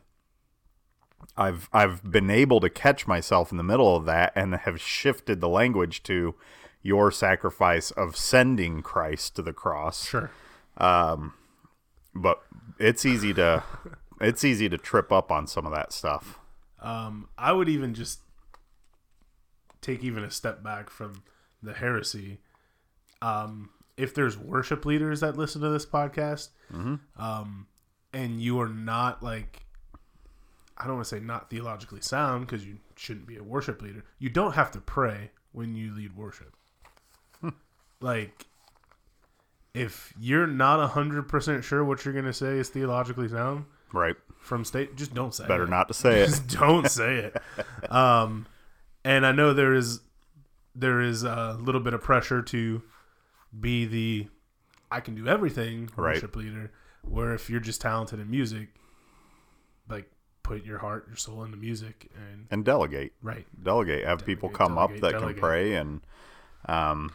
I've 1.38 1.70
I've 1.74 2.10
been 2.10 2.30
able 2.30 2.60
to 2.62 2.70
catch 2.70 3.08
myself 3.08 3.52
in 3.52 3.58
the 3.58 3.64
middle 3.64 3.96
of 3.96 4.06
that 4.06 4.32
and 4.36 4.54
have 4.56 4.80
shifted 4.80 5.42
the 5.42 5.50
language 5.50 6.04
to 6.04 6.36
your 6.82 7.12
sacrifice 7.12 7.90
of 7.92 8.16
sending 8.16 8.82
Christ 8.84 9.36
to 9.38 9.42
the 9.42 9.54
cross 9.54 10.06
Sure. 10.08 10.30
Um, 10.78 11.34
but 12.14 12.44
it's 12.78 13.06
easy 13.06 13.34
to 13.34 13.64
it's 14.22 14.44
easy 14.44 14.70
to 14.70 14.78
trip 14.78 15.12
up 15.12 15.32
on 15.32 15.48
some 15.48 15.66
of 15.66 15.74
that 15.74 15.92
stuff. 15.92 16.40
Um, 16.82 17.30
I 17.38 17.52
would 17.52 17.68
even 17.70 17.94
just 17.96 18.20
take 19.86 20.04
even 20.04 20.24
a 20.24 20.32
step 20.32 20.64
back 20.64 20.90
from 20.90 21.24
the 21.64 21.74
heresy. 21.74 22.40
Um, 23.22 23.70
if 23.98 24.14
there's 24.14 24.38
worship 24.38 24.86
leaders 24.86 25.22
that 25.22 25.38
listen 25.38 25.62
to 25.62 25.70
this 25.70 25.86
podcast, 25.86 26.50
Mm-hmm. 26.74 26.96
um, 27.22 27.68
and 28.14 28.42
you 28.42 28.60
are 28.60 28.68
not 28.70 29.22
like, 29.24 29.66
I 30.78 30.86
don't 30.86 30.96
want 30.96 31.08
to 31.08 31.16
say 31.16 31.22
not 31.22 31.50
theologically 31.50 32.02
sound 32.02 32.46
because 32.48 32.66
you 32.66 32.78
shouldn't 32.96 33.28
be 33.28 33.38
a 33.38 33.44
worship 33.44 33.82
leader. 33.82 34.04
You 34.20 34.30
don't 34.30 34.54
have 34.54 34.72
to 34.72 34.82
pray 34.82 35.32
when 35.52 35.76
you 35.76 35.94
lead 35.94 36.16
worship. 36.18 36.54
Hmm. 37.42 37.50
like, 38.02 38.46
if 39.74 40.14
you're 40.20 40.48
not 40.48 40.86
hundred 40.92 41.24
percent 41.28 41.64
sure 41.64 41.84
what 41.84 42.06
you're 42.06 42.14
gonna 42.14 42.32
say 42.34 42.58
is 42.58 42.70
theologically 42.70 43.28
sound 43.28 43.66
Right. 43.94 44.16
from 44.40 44.64
state, 44.66 44.96
just 44.96 45.14
don't 45.14 45.34
say. 45.34 45.44
It. 45.44 45.48
Better 45.48 45.66
it. 45.66 45.70
not 45.70 45.88
to 45.90 45.94
say 45.94 46.22
it. 46.24 46.28
Just 46.28 46.48
don't 46.48 46.90
say 46.90 47.16
it. 47.18 47.38
Um, 47.92 48.48
and 49.06 49.26
I 49.26 49.32
know 49.32 49.54
there 49.54 49.74
is 49.74 50.02
there 50.76 51.00
is 51.00 51.24
a 51.24 51.58
little 51.62 51.80
bit 51.80 51.94
of 51.94 52.02
pressure 52.02 52.42
to 52.42 52.82
be 53.58 53.86
the 53.86 54.28
I 54.92 55.00
can 55.00 55.16
do 55.16 55.28
everything 55.28 55.90
Right. 55.96 56.16
worship 56.16 56.36
leader. 56.36 56.72
Where 57.04 57.34
if 57.34 57.50
you're 57.50 57.60
just 57.62 57.80
talented 57.82 58.20
in 58.20 58.30
music, 58.30 58.70
like 59.88 60.12
put 60.44 60.66
your 60.66 60.80
heart, 60.80 61.06
your 61.08 61.16
soul 61.16 61.44
into 61.44 61.56
music, 61.58 62.10
and 62.16 62.48
And 62.52 62.66
delegate. 62.66 63.14
right, 63.22 63.46
delegate 63.64 64.06
have 64.06 64.26
people 64.26 64.50
Delegate, 64.50 64.68
come 64.68 64.78
up 64.78 64.92
that 65.02 65.12
delegate. 65.12 65.36
can 65.36 65.40
pray 65.40 65.76
and 65.76 66.02
um 66.68 67.14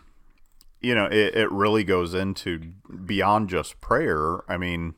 you 0.80 0.94
know 0.94 1.06
it, 1.06 1.34
it 1.34 1.50
really 1.50 1.82
goes 1.84 2.14
into 2.14 2.72
beyond 3.04 3.48
just 3.48 3.80
prayer 3.80 4.38
i 4.48 4.56
mean 4.56 4.94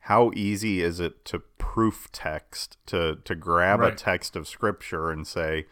how 0.00 0.30
easy 0.34 0.80
is 0.80 1.00
it 1.00 1.22
to 1.26 1.38
proof 1.58 2.08
text 2.12 2.78
to 2.86 3.18
to 3.24 3.34
grab 3.34 3.80
a 3.80 3.94
text 3.94 4.34
of 4.36 4.48
scripture 4.48 5.10
and 5.10 5.26
say 5.26 5.66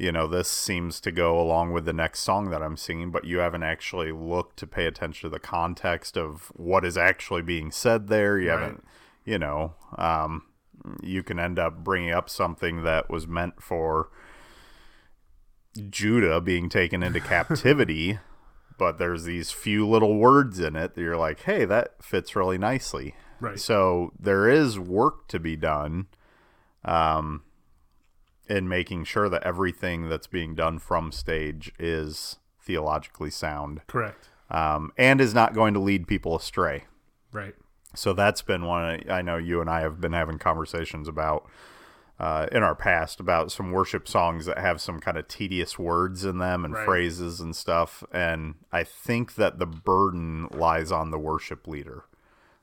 you 0.00 0.12
know 0.12 0.28
this 0.28 0.48
seems 0.48 1.00
to 1.00 1.10
go 1.10 1.40
along 1.40 1.72
with 1.72 1.84
the 1.84 1.92
next 1.92 2.20
song 2.20 2.50
that 2.50 2.62
i'm 2.62 2.76
singing 2.76 3.10
but 3.10 3.24
you 3.24 3.38
haven't 3.38 3.64
actually 3.64 4.12
looked 4.12 4.56
to 4.56 4.66
pay 4.66 4.86
attention 4.86 5.28
to 5.28 5.32
the 5.34 5.40
context 5.40 6.16
of 6.16 6.52
what 6.54 6.84
is 6.84 6.96
actually 6.96 7.42
being 7.42 7.70
said 7.72 8.06
there 8.06 8.38
you 8.38 8.48
Right. 8.50 8.60
haven't 8.60 8.84
you 9.24 9.38
know 9.38 9.74
um 9.96 10.44
you 11.02 11.24
can 11.24 11.40
end 11.40 11.58
up 11.58 11.82
bringing 11.82 12.12
up 12.12 12.30
something 12.30 12.84
that 12.84 13.10
was 13.10 13.26
meant 13.26 13.60
for 13.60 14.08
Judah 15.90 16.40
being 16.40 16.68
taken 16.68 17.02
into 17.02 17.20
captivity, 17.34 18.18
but 18.78 18.98
there's 18.98 19.24
these 19.24 19.50
few 19.50 19.86
little 19.86 20.16
words 20.16 20.58
in 20.60 20.76
it 20.76 20.94
that 20.94 21.00
you're 21.00 21.16
like, 21.16 21.40
hey, 21.42 21.64
that 21.64 22.02
fits 22.02 22.34
really 22.36 22.58
nicely. 22.58 23.14
right, 23.40 23.58
So 23.58 24.12
there 24.18 24.48
is 24.48 24.78
work 24.78 25.28
to 25.28 25.38
be 25.38 25.56
done 25.56 26.06
um, 26.84 27.42
in 28.48 28.68
making 28.68 29.04
sure 29.04 29.28
that 29.28 29.42
everything 29.42 30.08
that's 30.08 30.26
being 30.26 30.54
done 30.54 30.78
from 30.78 31.12
stage 31.12 31.72
is 31.78 32.36
theologically 32.60 33.30
sound 33.30 33.80
correct, 33.86 34.28
um, 34.50 34.92
and 34.96 35.20
is 35.20 35.34
not 35.34 35.54
going 35.54 35.74
to 35.74 35.80
lead 35.80 36.06
people 36.06 36.36
astray. 36.36 36.84
right, 37.32 37.54
So 37.94 38.12
that's 38.12 38.42
been 38.42 38.64
one 38.64 39.08
I 39.10 39.22
know 39.22 39.36
you 39.36 39.60
and 39.60 39.68
I 39.70 39.80
have 39.80 40.00
been 40.00 40.12
having 40.12 40.38
conversations 40.38 41.08
about 41.08 41.48
uh, 42.20 42.48
in 42.50 42.62
our 42.64 42.74
past 42.74 43.20
about 43.20 43.52
some 43.52 43.70
worship 43.70 44.08
songs 44.08 44.44
that 44.46 44.58
have 44.58 44.80
some 44.80 44.98
kind 44.98 45.16
of 45.16 45.28
tedious 45.28 45.78
words 45.78 46.24
in 46.24 46.38
them 46.38 46.64
and 46.64 46.74
Right. 46.74 46.84
phrases 46.84 47.38
and 47.40 47.54
stuff. 47.54 48.02
And 48.12 48.56
I 48.72 48.82
think 48.82 49.36
that 49.36 49.60
the 49.60 49.66
burden 49.66 50.48
lies 50.50 50.90
on 50.90 51.10
the 51.12 51.18
worship 51.18 51.68
leader. 51.68 52.04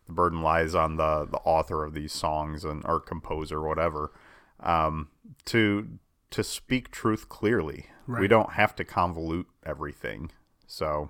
The 0.07 0.11
burden 0.13 0.41
lies 0.41 0.75
on 0.75 0.97
the 0.97 1.25
the 1.25 1.37
author 1.45 1.83
of 1.85 1.93
these 1.93 2.11
songs 2.11 2.65
and 2.65 2.83
or 2.85 2.99
composer, 2.99 3.61
whatever, 3.61 4.11
um, 4.59 5.09
to 5.45 5.88
to 6.31 6.43
speak 6.43 6.91
truth 6.91 7.29
clearly. 7.29 7.88
We 8.07 8.27
don't 8.27 8.51
have 8.53 8.75
to 8.75 8.83
convolute 8.83 9.45
everything. 9.65 10.31
So 10.67 11.09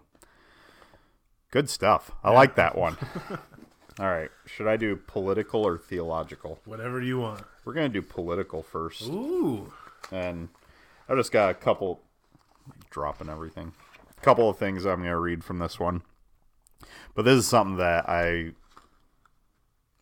good 1.51 1.69
stuff. 1.69 2.11
I 2.23 2.31
like 2.31 2.55
that 2.55 2.77
one. 2.77 2.97
All 3.99 4.07
right. 4.07 4.29
Should 4.45 4.67
I 4.67 4.77
do 4.77 4.95
political 4.95 5.65
or 5.65 5.77
theological? 5.77 6.59
whatever 6.65 7.01
you 7.01 7.19
want. 7.19 7.43
We're 7.63 7.73
going 7.73 7.91
to 7.91 8.01
do 8.01 8.05
political 8.05 8.61
first. 8.61 9.03
Ooh, 9.03 9.71
And 10.11 10.49
I've 11.09 11.17
just 11.17 11.31
got 11.31 11.49
a 11.49 11.53
couple, 11.53 12.01
dropping 12.89 13.29
everything, 13.29 13.73
a 14.17 14.21
couple 14.21 14.49
of 14.49 14.57
things 14.57 14.85
I'm 14.85 14.99
going 14.99 15.09
to 15.09 15.19
read 15.19 15.43
from 15.43 15.59
this 15.59 15.79
one. 15.79 16.01
But 17.13 17.23
this 17.23 17.37
is 17.39 17.47
something 17.47 17.77
that 17.77 18.07
I. 18.09 18.51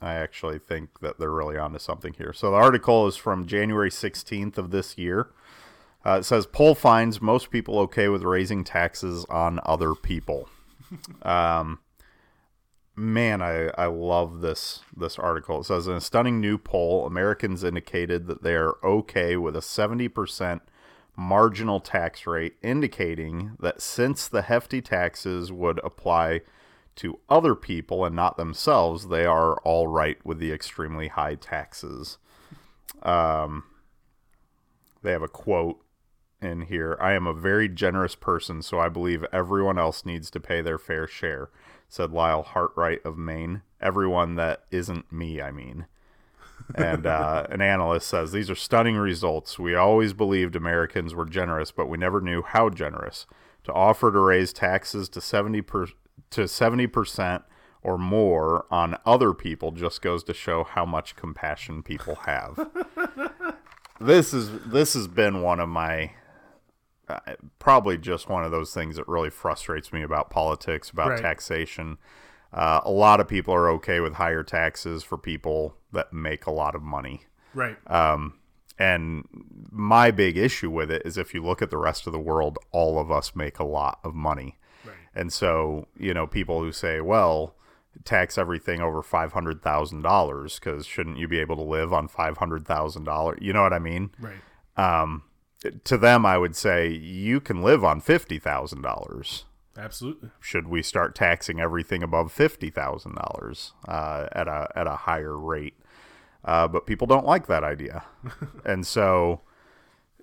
I 0.03 0.15
actually 0.15 0.59
think 0.59 0.99
that 0.99 1.19
they're 1.19 1.31
really 1.31 1.57
onto 1.57 1.79
something 1.79 2.13
here. 2.13 2.33
So 2.33 2.51
the 2.51 2.57
article 2.57 3.07
is 3.07 3.15
from 3.15 3.45
January 3.45 3.89
16th 3.89 4.57
of 4.57 4.71
this 4.71 4.97
year. 4.97 5.29
Uh, 6.05 6.17
it 6.19 6.23
says 6.23 6.45
poll 6.45 6.75
finds 6.75 7.21
most 7.21 7.49
people 7.49 7.79
okay 7.79 8.09
with 8.09 8.23
raising 8.23 8.63
taxes 8.63 9.25
on 9.29 9.59
other 9.65 9.95
people. 9.95 10.49
um, 11.21 11.79
man, 12.95 13.41
I, 13.41 13.69
I 13.77 13.85
love 13.85 14.41
this 14.41 14.81
this 14.95 15.17
article. 15.17 15.61
It 15.61 15.65
says 15.65 15.87
in 15.87 15.93
a 15.93 16.01
stunning 16.01 16.41
new 16.41 16.57
poll, 16.57 17.05
Americans 17.05 17.63
indicated 17.63 18.27
that 18.27 18.43
they 18.43 18.55
are 18.55 18.75
okay 18.83 19.37
with 19.37 19.55
a 19.55 19.59
70% 19.59 20.61
marginal 21.15 21.79
tax 21.79 22.25
rate, 22.25 22.55
indicating 22.61 23.55
that 23.59 23.81
since 23.81 24.27
the 24.27 24.43
hefty 24.43 24.81
taxes 24.81 25.51
would 25.51 25.79
apply 25.83 26.41
to 26.95 27.19
other 27.29 27.55
people 27.55 28.05
and 28.05 28.15
not 28.15 28.37
themselves, 28.37 29.07
they 29.07 29.25
are 29.25 29.55
all 29.61 29.87
right 29.87 30.17
with 30.23 30.39
the 30.39 30.51
extremely 30.51 31.07
high 31.07 31.35
taxes. 31.35 32.17
Um, 33.01 33.63
they 35.01 35.11
have 35.11 35.21
a 35.21 35.27
quote 35.27 35.83
in 36.43 36.61
here 36.61 36.97
I 36.99 37.13
am 37.13 37.25
a 37.25 37.33
very 37.33 37.69
generous 37.69 38.15
person, 38.15 38.61
so 38.61 38.79
I 38.79 38.89
believe 38.89 39.25
everyone 39.31 39.79
else 39.79 40.05
needs 40.05 40.29
to 40.31 40.39
pay 40.39 40.61
their 40.61 40.77
fair 40.77 41.07
share, 41.07 41.49
said 41.87 42.11
Lyle 42.11 42.43
Hartwright 42.43 43.03
of 43.05 43.17
Maine. 43.17 43.61
Everyone 43.81 44.35
that 44.35 44.63
isn't 44.71 45.11
me, 45.11 45.41
I 45.41 45.51
mean. 45.51 45.87
and 46.75 47.05
uh, 47.05 47.47
an 47.49 47.61
analyst 47.61 48.07
says 48.07 48.31
these 48.31 48.49
are 48.49 48.55
stunning 48.55 48.97
results. 48.97 49.57
We 49.57 49.75
always 49.75 50.13
believed 50.13 50.55
Americans 50.55 51.15
were 51.15 51.25
generous, 51.25 51.71
but 51.71 51.87
we 51.87 51.97
never 51.97 52.21
knew 52.21 52.41
how 52.41 52.69
generous. 52.69 53.25
To 53.63 53.71
offer 53.71 54.11
to 54.11 54.19
raise 54.19 54.51
taxes 54.51 55.07
to 55.09 55.21
seventy 55.21 55.61
per, 55.61 55.87
to 56.31 56.47
seventy 56.47 56.87
percent 56.87 57.43
or 57.81 57.97
more 57.97 58.65
on 58.71 58.97
other 59.05 59.33
people 59.33 59.71
just 59.71 60.01
goes 60.01 60.23
to 60.23 60.33
show 60.33 60.63
how 60.63 60.85
much 60.85 61.15
compassion 61.15 61.83
people 61.83 62.15
have. 62.25 62.57
this 63.99 64.33
is 64.33 64.49
this 64.65 64.93
has 64.93 65.07
been 65.07 65.41
one 65.41 65.59
of 65.59 65.69
my 65.69 66.11
uh, 67.09 67.19
probably 67.59 67.97
just 67.97 68.29
one 68.29 68.43
of 68.45 68.51
those 68.51 68.73
things 68.73 68.95
that 68.95 69.07
really 69.07 69.29
frustrates 69.29 69.91
me 69.91 70.01
about 70.01 70.29
politics, 70.29 70.89
about 70.89 71.09
Right. 71.09 71.21
taxation. 71.21 71.97
Uh, 72.53 72.79
a 72.83 72.91
lot 72.91 73.19
of 73.19 73.27
people 73.27 73.53
are 73.53 73.67
okay 73.71 73.99
with 73.99 74.13
higher 74.13 74.43
taxes 74.43 75.03
for 75.03 75.17
people 75.17 75.75
that 75.91 76.13
make 76.13 76.45
a 76.45 76.51
lot 76.51 76.75
of 76.75 76.81
money. 76.81 77.23
right, 77.53 77.75
Um, 77.87 78.35
and 78.79 79.27
my 79.71 80.11
big 80.11 80.37
issue 80.37 80.69
with 80.69 80.89
it 80.91 81.01
is 81.05 81.17
if 81.17 81.33
you 81.33 81.43
look 81.43 81.61
at 81.61 81.69
the 81.71 81.77
rest 81.77 82.07
of 82.07 82.13
the 82.13 82.19
world, 82.19 82.57
all 82.71 82.99
of 82.99 83.11
us 83.11 83.35
make 83.35 83.59
a 83.59 83.63
lot 83.63 83.99
of 84.03 84.13
money. 84.15 84.57
And 85.15 85.31
so, 85.31 85.87
you 85.97 86.13
know, 86.13 86.25
people 86.27 86.59
who 86.61 86.71
say, 86.71 87.01
well, 87.01 87.55
tax 88.03 88.37
everything 88.37 88.81
over 88.81 89.01
$500,000 89.01 90.59
because 90.59 90.85
shouldn't 90.85 91.17
you 91.17 91.27
be 91.27 91.39
able 91.39 91.55
to 91.55 91.61
live 91.61 91.93
on 91.93 92.07
$500,000? 92.07 93.41
You 93.41 93.53
know 93.53 93.61
what 93.61 93.73
I 93.73 93.79
mean? 93.79 94.11
right, 94.19 94.35
Um, 94.75 95.23
to 95.83 95.97
them, 95.97 96.25
I 96.25 96.37
would 96.37 96.55
say 96.55 96.89
you 96.89 97.39
can 97.39 97.61
live 97.61 97.83
on 97.83 98.01
$50,000 98.01 99.43
absolutely, 99.77 100.29
should 100.39 100.67
we 100.67 100.81
start 100.81 101.15
taxing 101.15 101.59
everything 101.59 102.03
above 102.03 102.31
fifty 102.31 102.69
thousand 102.69 103.15
dollars 103.15 103.73
uh, 103.87 104.27
at 104.31 104.47
a 104.47 104.69
at 104.75 104.87
a 104.87 104.95
higher 104.95 105.37
rate? 105.37 105.75
Uh, 106.45 106.67
but 106.67 106.85
people 106.85 107.07
don't 107.07 107.25
like 107.25 107.47
that 107.47 107.63
idea, 107.63 108.03
and 108.65 108.85
so 108.85 109.41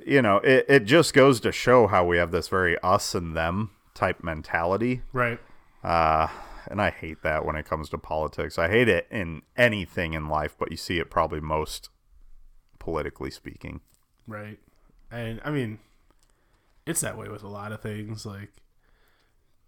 you 0.05 0.23
know 0.23 0.37
it, 0.39 0.67
it 0.69 0.85
just 0.85 1.15
goes 1.15 1.41
to 1.41 1.53
show 1.53 1.87
how 1.87 2.05
we 2.05 2.17
have 2.17 2.31
this 2.31 2.49
very 2.49 2.79
us 2.83 3.15
and 3.15 3.37
them 3.37 3.71
type 4.01 4.23
mentality, 4.25 5.03
right, 5.13 5.39
uh, 5.85 6.29
and 6.71 6.81
I 6.81 6.91
hate 6.91 7.23
that 7.23 7.45
when 7.45 7.55
it 7.57 7.67
comes 7.67 7.89
to 7.91 7.99
politics. 7.99 8.59
I 8.59 8.69
hate 8.69 8.89
it 8.89 9.07
in 9.11 9.43
anything 9.57 10.15
in 10.15 10.29
life, 10.29 10.57
but 10.59 10.71
you 10.71 10.77
see 10.77 10.99
it 10.99 11.11
probably 11.11 11.41
most 11.41 11.91
politically 12.79 13.31
speaking. 13.31 13.81
right. 14.27 14.59
And 15.13 15.41
I 15.45 15.51
mean, 15.51 15.81
it's 16.87 17.01
that 17.01 17.19
way 17.19 17.29
with 17.29 17.43
a 17.43 17.49
lot 17.49 17.73
of 17.73 17.81
things. 17.83 18.25
Like 18.25 18.53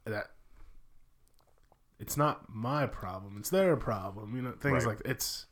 that, 0.04 0.28
it's 1.98 2.16
not 2.16 2.46
my 2.48 2.86
problem; 2.86 3.36
it's 3.38 3.50
their 3.50 3.76
problem. 3.76 4.34
You 4.36 4.42
know, 4.42 4.52
things 4.52 4.84
Right. 4.86 4.96
like 4.96 5.02
it's. 5.04 5.46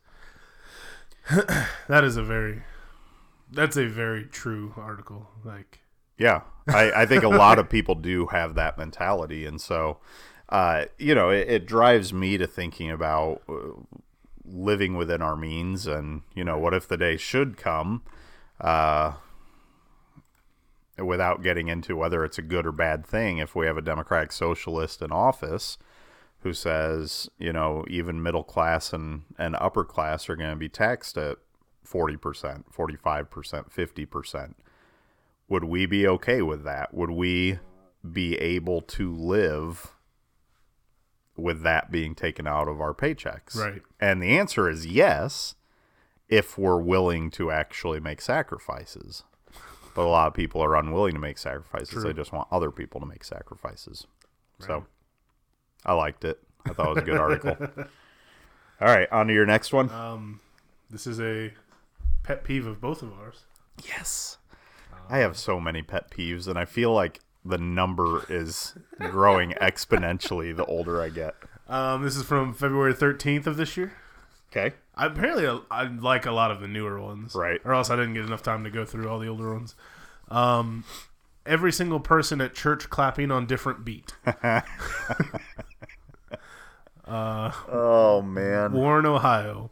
that 1.87 2.03
is 2.03 2.15
a 2.17 2.23
very, 2.23 2.63
that's 3.51 3.77
a 3.77 3.85
very 3.87 4.25
true 4.25 4.73
article. 4.77 5.29
Like, 5.43 5.80
Yeah, 6.21 6.41
I, 6.67 6.91
I 6.91 7.05
think 7.07 7.23
a 7.23 7.29
lot 7.29 7.57
of 7.57 7.67
people 7.67 7.95
do 7.95 8.27
have 8.27 8.53
that 8.53 8.77
mentality, 8.77 9.43
and 9.47 9.59
so 9.59 9.97
uh, 10.49 10.85
you 10.99 11.15
know 11.15 11.31
it, 11.31 11.49
it 11.49 11.65
drives 11.65 12.13
me 12.13 12.37
to 12.37 12.45
thinking 12.45 12.91
about 12.91 13.41
uh, 13.49 13.71
living 14.45 14.95
within 14.95 15.23
our 15.23 15.35
means, 15.35 15.87
and 15.87 16.21
you 16.35 16.43
know 16.43 16.59
what 16.59 16.75
if 16.75 16.87
the 16.87 16.95
day 16.95 17.17
should 17.17 17.57
come, 17.57 18.03
uh, 18.59 19.13
without 20.99 21.41
getting 21.41 21.69
into 21.69 21.95
whether 21.95 22.23
it's 22.23 22.37
a 22.37 22.43
good 22.43 22.67
or 22.67 22.71
bad 22.71 23.03
thing, 23.03 23.39
if 23.39 23.55
we 23.55 23.65
have 23.65 23.77
a 23.77 23.81
Democratic 23.81 24.31
Socialist 24.31 25.01
in 25.01 25.11
office 25.11 25.79
who 26.41 26.53
says, 26.53 27.29
you 27.39 27.51
know, 27.51 27.83
even 27.87 28.21
middle 28.21 28.43
class 28.43 28.93
and, 28.93 29.23
and 29.39 29.55
upper 29.55 29.83
class 29.83 30.29
are 30.29 30.35
going 30.35 30.51
to 30.51 30.55
be 30.55 30.69
taxed 30.69 31.17
at 31.17 31.37
40%, 31.87 32.19
45%, 32.71 33.27
50%, 33.27 34.53
would 35.51 35.65
we 35.65 35.85
be 35.85 36.07
okay 36.07 36.41
with 36.41 36.63
that? 36.63 36.93
Would 36.93 37.11
we 37.11 37.59
be 38.09 38.37
able 38.37 38.79
to 38.83 39.13
live 39.13 39.91
with 41.35 41.61
that 41.63 41.91
being 41.91 42.15
taken 42.15 42.47
out 42.47 42.69
of 42.69 42.79
our 42.79 42.93
paychecks? 42.93 43.57
Right. 43.57 43.81
And 43.99 44.21
the 44.21 44.37
answer 44.37 44.69
is 44.69 44.85
yes, 44.85 45.55
if 46.29 46.57
we're 46.57 46.79
willing 46.79 47.29
to 47.31 47.51
actually 47.51 47.99
make 47.99 48.21
sacrifices. 48.21 49.23
But 49.93 50.03
a 50.03 50.07
lot 50.07 50.27
of 50.27 50.33
people 50.33 50.63
are 50.63 50.73
unwilling 50.73 51.15
to 51.15 51.19
make 51.19 51.37
sacrifices. 51.37 51.89
True. 51.89 52.03
They 52.03 52.13
just 52.13 52.31
want 52.31 52.47
other 52.49 52.71
people 52.71 53.01
to 53.01 53.05
make 53.05 53.25
sacrifices. 53.25 54.07
So 54.59 54.85
I 55.85 55.91
liked 55.91 56.23
it. 56.23 56.39
I 56.65 56.71
thought 56.71 56.91
it 56.91 56.95
was 56.95 57.03
a 57.03 57.05
good 57.05 57.17
article. 57.17 57.57
All 58.79 58.87
right, 58.87 59.11
on 59.11 59.27
to 59.27 59.33
your 59.33 59.45
next 59.45 59.73
one. 59.73 59.89
Um, 59.89 60.39
this 60.89 61.05
is 61.05 61.19
a 61.19 61.51
pet 62.23 62.45
peeve 62.45 62.67
of 62.67 62.79
both 62.79 63.01
of 63.01 63.11
ours. 63.19 63.43
Yes. 63.85 64.37
I 65.11 65.17
have 65.17 65.37
so 65.37 65.59
many 65.59 65.81
pet 65.81 66.09
peeves, 66.09 66.47
and 66.47 66.57
I 66.57 66.63
feel 66.63 66.93
like 66.93 67.19
the 67.43 67.57
number 67.57 68.25
is 68.29 68.75
growing 68.97 69.51
exponentially 69.61 70.55
the 70.55 70.63
older 70.65 71.01
I 71.01 71.09
get. 71.09 71.35
Um, 71.67 72.01
this 72.03 72.15
is 72.15 72.23
from 72.23 72.53
February 72.53 72.93
13th 72.93 73.45
of 73.45 73.57
this 73.57 73.75
year. 73.75 73.91
Okay. 74.49 74.73
I, 74.95 75.07
apparently, 75.07 75.45
I, 75.45 75.59
I 75.69 75.83
like 75.83 76.25
a 76.25 76.31
lot 76.31 76.49
of 76.49 76.61
the 76.61 76.67
newer 76.67 77.01
ones. 77.01 77.35
Right. 77.35 77.59
Or 77.65 77.73
else 77.73 77.89
I 77.89 77.97
didn't 77.97 78.13
get 78.13 78.23
enough 78.23 78.41
time 78.41 78.63
to 78.63 78.69
go 78.69 78.85
through 78.85 79.09
all 79.09 79.19
the 79.19 79.27
older 79.27 79.53
ones. 79.53 79.75
Um, 80.29 80.85
every 81.45 81.73
single 81.73 81.99
person 81.99 82.39
at 82.39 82.53
church 82.53 82.89
clapping 82.89 83.31
on 83.31 83.45
different 83.45 83.83
beat. 83.83 84.13
Oh, 87.13 88.21
man. 88.21 88.71
Warren, 88.71 89.05
Ohio. 89.05 89.69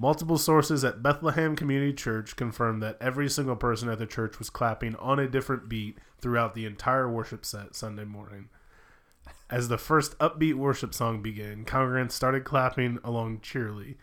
Multiple 0.00 0.38
sources 0.38 0.82
at 0.82 1.02
Bethlehem 1.02 1.54
Community 1.54 1.92
Church 1.92 2.34
confirmed 2.34 2.82
that 2.82 2.96
every 3.02 3.28
single 3.28 3.54
person 3.54 3.90
at 3.90 3.98
the 3.98 4.06
church 4.06 4.38
was 4.38 4.48
clapping 4.48 4.96
on 4.96 5.18
a 5.18 5.28
different 5.28 5.68
beat 5.68 5.98
throughout 6.22 6.54
the 6.54 6.64
entire 6.64 7.06
worship 7.06 7.44
set 7.44 7.74
Sunday 7.74 8.04
morning. 8.04 8.48
As 9.50 9.68
the 9.68 9.76
first 9.76 10.16
upbeat 10.16 10.54
worship 10.54 10.94
song 10.94 11.20
began, 11.20 11.66
congregants 11.66 12.12
started 12.12 12.44
clapping 12.44 12.98
along 13.04 13.40
cheerily. 13.40 13.98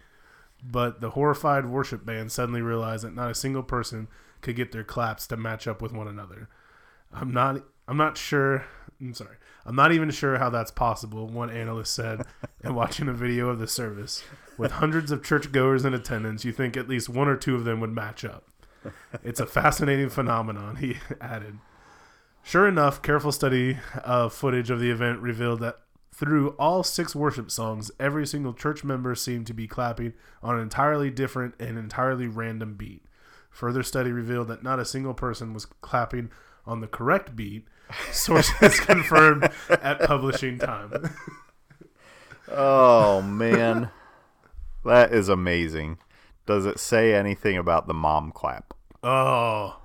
But 0.64 1.02
the 1.02 1.10
horrified 1.10 1.66
worship 1.66 2.06
band 2.06 2.32
suddenly 2.32 2.62
realized 2.62 3.04
that 3.04 3.16
not 3.16 3.32
a 3.32 3.36
single 3.36 3.64
person 3.64 4.08
could 4.42 4.56
get 4.56 4.72
their 4.72 4.84
claps 4.84 5.26
to 5.28 5.36
match 5.36 5.68
up 5.68 5.82
with 5.82 5.94
one 5.94 6.08
another. 6.08 6.48
I'm 7.12 7.34
not 7.34 7.64
I'm 7.88 7.98
not 7.98 8.20
sure 8.20 8.66
I'm 9.02 9.16
sorry. 9.16 9.38
I'm 9.68 9.76
not 9.76 9.92
even 9.92 10.10
sure 10.10 10.38
how 10.38 10.50
that's 10.50 10.72
possible, 10.72 11.28
one 11.28 11.50
analyst 11.50 11.94
said, 11.94 12.26
and 12.64 12.74
watching 12.74 13.10
a 13.10 13.14
video 13.14 13.50
of 13.50 13.60
the 13.60 13.68
service. 13.68 14.24
With 14.58 14.72
hundreds 14.72 15.12
of 15.12 15.24
churchgoers 15.24 15.84
in 15.84 15.94
attendance, 15.94 16.46
you 16.46 16.54
think 16.54 16.78
at 16.78 16.88
least 16.88 17.10
one 17.10 17.28
or 17.28 17.36
two 17.36 17.54
of 17.56 17.66
them 17.66 17.82
would 17.82 17.92
match 17.92 18.24
up. 18.24 18.48
It's 19.24 19.42
a 19.42 19.46
fascinating 19.46 20.10
phenomenon, 20.10 20.78
he 20.78 20.98
added. 21.22 21.60
Sure 22.44 22.66
enough, 22.66 23.02
careful 23.02 23.34
study 23.34 23.78
of 24.06 24.34
footage 24.34 24.70
of 24.70 24.80
the 24.80 24.90
event 24.90 25.20
revealed 25.20 25.60
that 25.60 25.80
through 26.14 26.52
all 26.52 26.82
six 26.82 27.14
worship 27.14 27.52
songs, 27.52 27.92
every 28.00 28.26
single 28.26 28.54
church 28.54 28.86
member 28.86 29.14
seemed 29.16 29.46
to 29.48 29.54
be 29.54 29.68
clapping 29.68 30.14
on 30.42 30.56
an 30.56 30.62
entirely 30.62 31.12
different 31.12 31.56
and 31.60 31.78
entirely 31.78 32.26
random 32.26 32.76
beat. 32.76 33.04
Further 33.52 33.84
study 33.84 34.12
revealed 34.12 34.48
that 34.48 34.64
not 34.64 34.80
a 34.80 34.86
single 34.86 35.14
person 35.14 35.54
was 35.54 35.66
clapping 35.66 36.32
on 36.66 36.80
the 36.80 36.88
correct 36.88 37.36
beat. 37.36 37.68
Sources 38.12 38.80
confirmed 38.80 39.50
at 39.70 40.02
publishing 40.02 40.60
time. 40.60 41.16
Oh, 42.50 43.22
man. 43.22 43.90
that 44.86 45.14
is 45.14 45.30
amazing. 45.30 45.98
Does 46.46 46.66
it 46.66 46.80
say 46.80 47.14
anything 47.14 47.58
about 47.58 47.88
the 47.88 47.94
mom 47.94 48.32
clap? 48.32 48.74
Oh. 49.04 49.80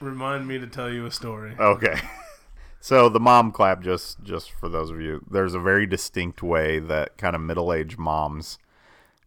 Remind 0.00 0.46
me 0.46 0.58
to 0.58 0.66
tell 0.66 0.90
you 0.90 1.06
a 1.06 1.10
story. 1.10 1.54
Okay. 1.58 1.98
So 2.84 3.08
the 3.08 3.18
mom 3.18 3.50
clap 3.50 3.80
just 3.80 4.22
just 4.22 4.50
for 4.50 4.68
those 4.68 4.90
of 4.90 5.00
you, 5.00 5.24
there's 5.30 5.54
a 5.54 5.58
very 5.58 5.86
distinct 5.86 6.42
way 6.42 6.78
that 6.80 7.16
kind 7.16 7.34
of 7.34 7.40
middle-aged 7.40 7.98
moms 7.98 8.58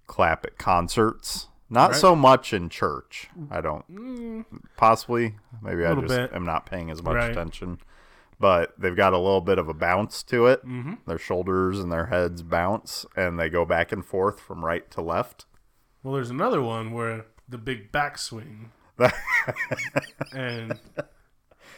clap 0.06 0.46
at 0.46 0.60
concerts. 0.60 1.48
Not 1.70 1.92
Right. 1.92 2.00
so 2.00 2.16
much 2.16 2.54
in 2.54 2.70
church. 2.70 3.30
I 3.52 3.60
don't 3.62 4.46
possibly 4.78 5.36
maybe 5.62 5.86
I 5.86 5.94
just 5.96 6.08
bit. 6.08 6.34
am 6.34 6.46
not 6.46 6.66
paying 6.66 6.90
as 6.90 7.04
much 7.04 7.16
Right. 7.16 7.32
attention. 7.32 7.80
But 8.40 8.74
they've 8.80 8.96
got 8.96 9.14
a 9.14 9.18
little 9.18 9.42
bit 9.42 9.58
of 9.58 9.68
a 9.68 9.74
bounce 9.74 10.22
to 10.24 10.46
it. 10.48 10.64
Mm-hmm. 10.66 10.94
Their 11.08 11.18
shoulders 11.18 11.80
and 11.80 11.92
their 11.92 12.06
heads 12.06 12.44
bounce 12.44 13.06
and 13.16 13.40
they 13.40 13.50
go 13.50 13.66
back 13.66 13.92
and 13.92 14.06
forth 14.06 14.40
from 14.40 14.64
right 14.64 14.90
to 14.92 15.02
left. 15.02 15.46
Well, 16.04 16.14
there's 16.14 16.30
another 16.30 16.62
one 16.62 16.92
where 16.92 17.26
the 17.50 17.58
big 17.58 17.92
backswing. 17.92 18.70
and 20.34 20.80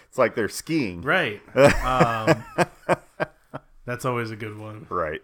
It's 0.07 0.17
like 0.17 0.35
they're 0.35 0.49
skiing. 0.49 1.01
right. 1.01 1.41
Um, 1.83 2.43
that's 3.85 4.05
always 4.05 4.29
a 4.31 4.35
good 4.35 4.57
one. 4.57 4.85
Right. 4.89 5.21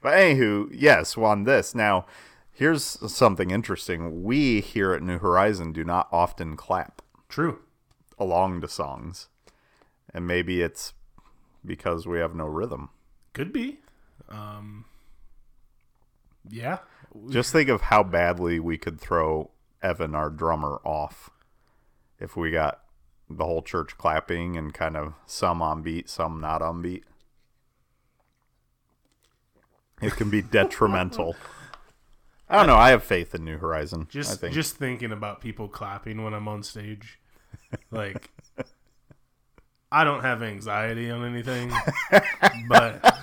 But 0.00 0.12
anywho, 0.14 0.68
yes, 0.72 1.16
on 1.16 1.44
this. 1.44 1.74
Now, 1.74 2.06
here's 2.52 2.84
something 2.84 3.50
interesting. 3.50 4.22
We 4.22 4.60
here 4.60 4.92
at 4.92 5.02
New 5.02 5.18
Horizon 5.18 5.72
do 5.72 5.84
not 5.84 6.08
often 6.12 6.56
clap 6.56 7.02
True. 7.28 7.60
along 8.18 8.60
to 8.60 8.68
songs. 8.68 9.28
And 10.14 10.26
maybe 10.26 10.60
it's 10.60 10.92
because 11.64 12.06
we 12.06 12.18
have 12.18 12.34
no 12.34 12.44
rhythm. 12.44 12.90
Could 13.32 13.52
be. 13.52 13.80
Um, 14.28 14.84
yeah. 16.48 16.78
Just 17.30 17.52
think 17.52 17.68
of 17.68 17.82
how 17.82 18.02
badly 18.02 18.60
we 18.60 18.76
could 18.78 19.00
throw 19.00 19.50
Evan, 19.82 20.14
our 20.14 20.30
drummer, 20.30 20.80
off 20.84 21.30
if 22.18 22.36
we 22.36 22.50
got 22.50 22.82
the 23.28 23.44
whole 23.44 23.62
church 23.62 23.96
clapping 23.96 24.56
and 24.56 24.72
kind 24.72 24.96
of 24.96 25.14
some 25.26 25.62
on 25.62 25.82
beat, 25.82 26.08
some 26.08 26.40
not 26.40 26.62
on 26.62 26.82
beat. 26.82 27.04
It 30.00 30.14
can 30.14 30.30
be 30.30 30.42
detrimental. 30.42 31.36
I 32.52 32.56
don't 32.56 32.66
know. 32.66 32.76
I 32.76 32.90
have 32.90 33.02
faith 33.02 33.34
in 33.34 33.46
New 33.46 33.56
Horizon. 33.56 34.06
Just 34.10 34.40
think. 34.40 34.52
just 34.52 34.76
thinking 34.76 35.10
about 35.10 35.40
people 35.40 35.68
clapping 35.68 36.22
when 36.22 36.34
I'm 36.34 36.46
on 36.48 36.62
stage, 36.62 37.18
like 37.90 38.30
I 39.92 40.04
don't 40.04 40.20
have 40.20 40.42
anxiety 40.42 41.10
on 41.10 41.24
anything, 41.24 41.72
but 42.68 43.16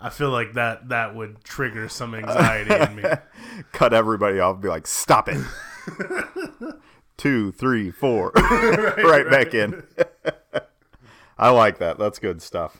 I 0.00 0.10
feel 0.10 0.30
like 0.30 0.54
that 0.54 0.88
that 0.88 1.14
would 1.14 1.44
trigger 1.44 1.88
some 1.88 2.16
anxiety 2.16 2.74
in 2.74 2.96
me. 2.96 3.04
cut 3.72 3.94
everybody 3.94 4.40
off 4.40 4.54
and 4.54 4.62
be 4.62 4.68
like, 4.68 4.88
stop 4.88 5.28
it. 5.28 5.40
Two, 7.16 7.52
three, 7.52 7.92
four. 7.92 8.32
right, 8.34 9.30
back 9.30 9.54
in. 9.54 9.84
I 11.38 11.50
like 11.50 11.78
that. 11.78 11.98
That's 11.98 12.18
good 12.18 12.42
stuff. 12.42 12.78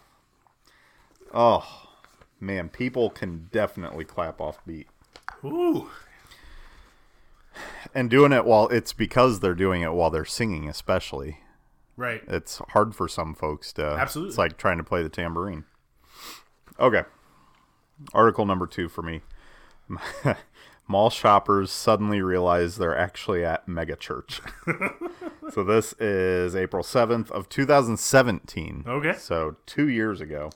Oh, 1.33 1.88
man. 2.41 2.69
People 2.69 3.11
can 3.11 3.49
definitely 3.53 4.05
clap 4.05 4.41
off 4.41 4.65
beat. 4.67 4.89
Ooh, 5.45 5.89
And 7.95 8.09
doing 8.11 8.33
it 8.33 8.45
while 8.45 8.69
it's 8.69 8.93
because 8.93 9.41
they're 9.41 9.55
doing 9.55 9.83
it 9.83 9.93
while 9.93 10.11
they're 10.11 10.25
singing, 10.25 10.69
especially. 10.69 11.39
right. 11.97 12.23
It's 12.29 12.61
hard 12.71 12.95
for 12.95 13.09
some 13.09 13.35
folks 13.35 13.73
to. 13.75 13.85
Absolutely. 13.85 14.31
It's 14.31 14.39
like 14.39 14.57
trying 14.57 14.79
to 14.79 14.85
play 14.85 15.03
the 15.03 15.09
tambourine. 15.09 15.65
Okay. 16.79 17.03
Article 18.15 18.47
number 18.47 18.67
two 18.67 18.89
for 18.89 19.03
me. 19.03 19.23
Mall 20.89 21.11
shoppers 21.11 21.71
suddenly 21.71 22.23
realize 22.23 22.77
they're 22.77 22.97
actually 22.97 23.45
at 23.45 23.67
mega 23.69 23.97
church. 23.97 24.41
so 25.53 25.63
this 25.65 25.93
is 25.95 26.55
April 26.57 26.83
7th 26.83 27.31
of 27.31 27.49
2017. 27.49 28.85
Okay. 28.87 29.13
So 29.19 29.57
two 29.67 29.89
years 29.89 30.21
ago. 30.21 30.51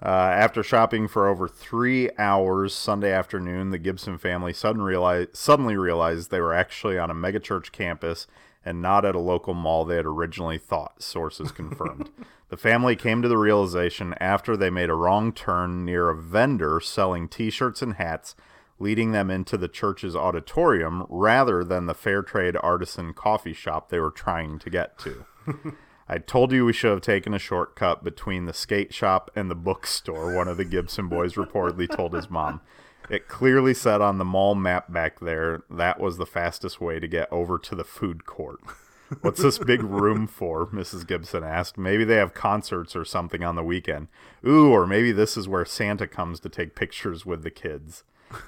Uh, 0.00 0.08
after 0.08 0.62
shopping 0.62 1.08
for 1.08 1.26
over 1.26 1.48
three 1.48 2.08
hours 2.18 2.72
Sunday 2.72 3.12
afternoon, 3.12 3.70
the 3.70 3.78
Gibson 3.78 4.16
family 4.16 4.52
sudden 4.52 4.82
realize, 4.82 5.26
suddenly 5.32 5.76
realized 5.76 6.30
they 6.30 6.40
were 6.40 6.54
actually 6.54 6.98
on 6.98 7.10
a 7.10 7.14
megachurch 7.14 7.72
campus 7.72 8.28
and 8.64 8.80
not 8.80 9.04
at 9.04 9.16
a 9.16 9.20
local 9.20 9.54
mall 9.54 9.84
they 9.84 9.96
had 9.96 10.06
originally 10.06 10.58
thought, 10.58 11.02
sources 11.02 11.50
confirmed. 11.50 12.10
the 12.48 12.56
family 12.56 12.94
came 12.94 13.22
to 13.22 13.28
the 13.28 13.36
realization 13.36 14.14
after 14.20 14.56
they 14.56 14.70
made 14.70 14.90
a 14.90 14.94
wrong 14.94 15.32
turn 15.32 15.84
near 15.84 16.10
a 16.10 16.16
vendor 16.16 16.78
selling 16.80 17.28
t 17.28 17.50
shirts 17.50 17.82
and 17.82 17.94
hats, 17.94 18.36
leading 18.78 19.10
them 19.10 19.30
into 19.30 19.56
the 19.56 19.68
church's 19.68 20.14
auditorium 20.14 21.04
rather 21.08 21.64
than 21.64 21.86
the 21.86 21.94
fair 21.94 22.22
trade 22.22 22.56
artisan 22.62 23.12
coffee 23.12 23.52
shop 23.52 23.88
they 23.88 23.98
were 23.98 24.10
trying 24.10 24.60
to 24.60 24.70
get 24.70 24.96
to. 24.98 25.24
I 26.08 26.18
told 26.18 26.52
you 26.52 26.64
we 26.64 26.72
should 26.72 26.90
have 26.90 27.02
taken 27.02 27.34
a 27.34 27.38
shortcut 27.38 28.02
between 28.02 28.46
the 28.46 28.54
skate 28.54 28.94
shop 28.94 29.30
and 29.36 29.50
the 29.50 29.54
bookstore, 29.54 30.34
one 30.34 30.48
of 30.48 30.56
the 30.56 30.64
Gibson 30.64 31.08
boys 31.08 31.34
reportedly 31.34 31.94
told 31.94 32.14
his 32.14 32.30
mom. 32.30 32.62
It 33.10 33.28
clearly 33.28 33.74
said 33.74 34.00
on 34.00 34.16
the 34.16 34.24
mall 34.24 34.54
map 34.54 34.90
back 34.92 35.20
there 35.20 35.62
that 35.70 36.00
was 36.00 36.16
the 36.16 36.26
fastest 36.26 36.80
way 36.80 36.98
to 36.98 37.06
get 37.06 37.30
over 37.30 37.58
to 37.58 37.74
the 37.74 37.84
food 37.84 38.24
court. 38.24 38.60
What's 39.22 39.42
this 39.42 39.58
big 39.58 39.82
room 39.82 40.26
for? 40.26 40.66
Mrs. 40.66 41.06
Gibson 41.06 41.42
asked. 41.42 41.78
Maybe 41.78 42.04
they 42.04 42.16
have 42.16 42.34
concerts 42.34 42.94
or 42.94 43.04
something 43.04 43.42
on 43.42 43.56
the 43.56 43.62
weekend. 43.62 44.08
Ooh, 44.46 44.68
or 44.68 44.86
maybe 44.86 45.12
this 45.12 45.36
is 45.36 45.48
where 45.48 45.64
Santa 45.64 46.06
comes 46.06 46.40
to 46.40 46.50
take 46.50 46.74
pictures 46.74 47.24
with 47.24 47.42
the 47.42 47.50
kids. 47.50 48.04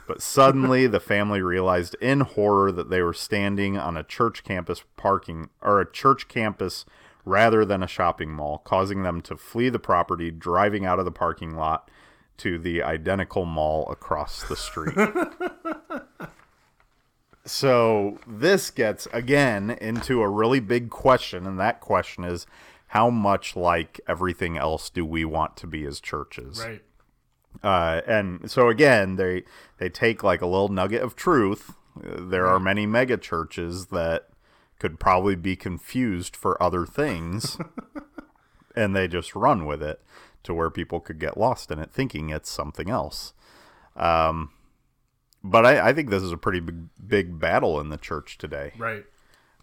But 0.06 0.20
suddenly 0.20 0.86
the 0.86 1.00
family 1.00 1.40
realized 1.40 1.96
in 2.00 2.20
horror 2.20 2.70
that 2.72 2.90
they 2.90 3.00
were 3.00 3.14
standing 3.14 3.78
on 3.78 3.96
a 3.96 4.04
church 4.04 4.44
campus 4.44 4.84
parking 4.96 5.48
or 5.62 5.80
a 5.80 5.90
church 5.90 6.28
campus 6.28 6.84
rather 7.30 7.64
than 7.64 7.82
a 7.82 7.86
shopping 7.86 8.32
mall, 8.32 8.58
causing 8.58 9.04
them 9.04 9.20
to 9.22 9.36
flee 9.36 9.68
the 9.68 9.78
property, 9.78 10.30
driving 10.32 10.84
out 10.84 10.98
of 10.98 11.04
the 11.04 11.12
parking 11.12 11.54
lot 11.54 11.88
to 12.36 12.58
the 12.58 12.82
identical 12.82 13.44
mall 13.44 13.88
across 13.88 14.42
the 14.48 14.56
street. 14.56 14.96
so 17.44 18.18
this 18.26 18.70
gets 18.70 19.06
again 19.12 19.70
into 19.70 20.22
a 20.22 20.28
really 20.28 20.58
big 20.58 20.90
question, 20.90 21.46
and 21.46 21.58
that 21.60 21.80
question 21.80 22.24
is 22.24 22.46
how 22.88 23.08
much 23.08 23.54
like 23.54 24.00
everything 24.08 24.58
else 24.58 24.90
do 24.90 25.04
we 25.04 25.24
want 25.24 25.56
to 25.58 25.68
be 25.68 25.84
as 25.84 26.00
churches? 26.00 26.58
Right. 26.58 26.82
Uh, 27.62 28.00
and 28.06 28.50
so 28.50 28.68
again, 28.68 29.16
they 29.16 29.44
they 29.78 29.88
take 29.88 30.24
like 30.24 30.40
a 30.40 30.46
little 30.46 30.68
nugget 30.68 31.02
of 31.02 31.14
truth. 31.14 31.74
There 31.96 32.46
are 32.46 32.58
many 32.58 32.86
mega 32.86 33.16
churches 33.16 33.86
that 33.86 34.28
could 34.80 34.98
probably 34.98 35.36
be 35.36 35.54
confused 35.54 36.34
for 36.34 36.60
other 36.60 36.84
things, 36.84 37.56
and 38.74 38.96
they 38.96 39.06
just 39.06 39.36
run 39.36 39.66
with 39.66 39.82
it 39.82 40.02
to 40.42 40.52
where 40.54 40.70
people 40.70 40.98
could 40.98 41.20
get 41.20 41.36
lost 41.36 41.70
in 41.70 41.78
it, 41.78 41.92
thinking 41.92 42.30
it's 42.30 42.50
something 42.50 42.90
else. 42.90 43.34
Um, 43.94 44.50
but 45.44 45.64
I, 45.66 45.90
I 45.90 45.92
think 45.92 46.10
this 46.10 46.22
is 46.22 46.32
a 46.32 46.36
pretty 46.38 46.60
big, 46.60 46.88
big 47.06 47.38
battle 47.38 47.78
in 47.78 47.90
the 47.90 47.98
church 47.98 48.38
today. 48.38 48.72
Right. 48.78 49.04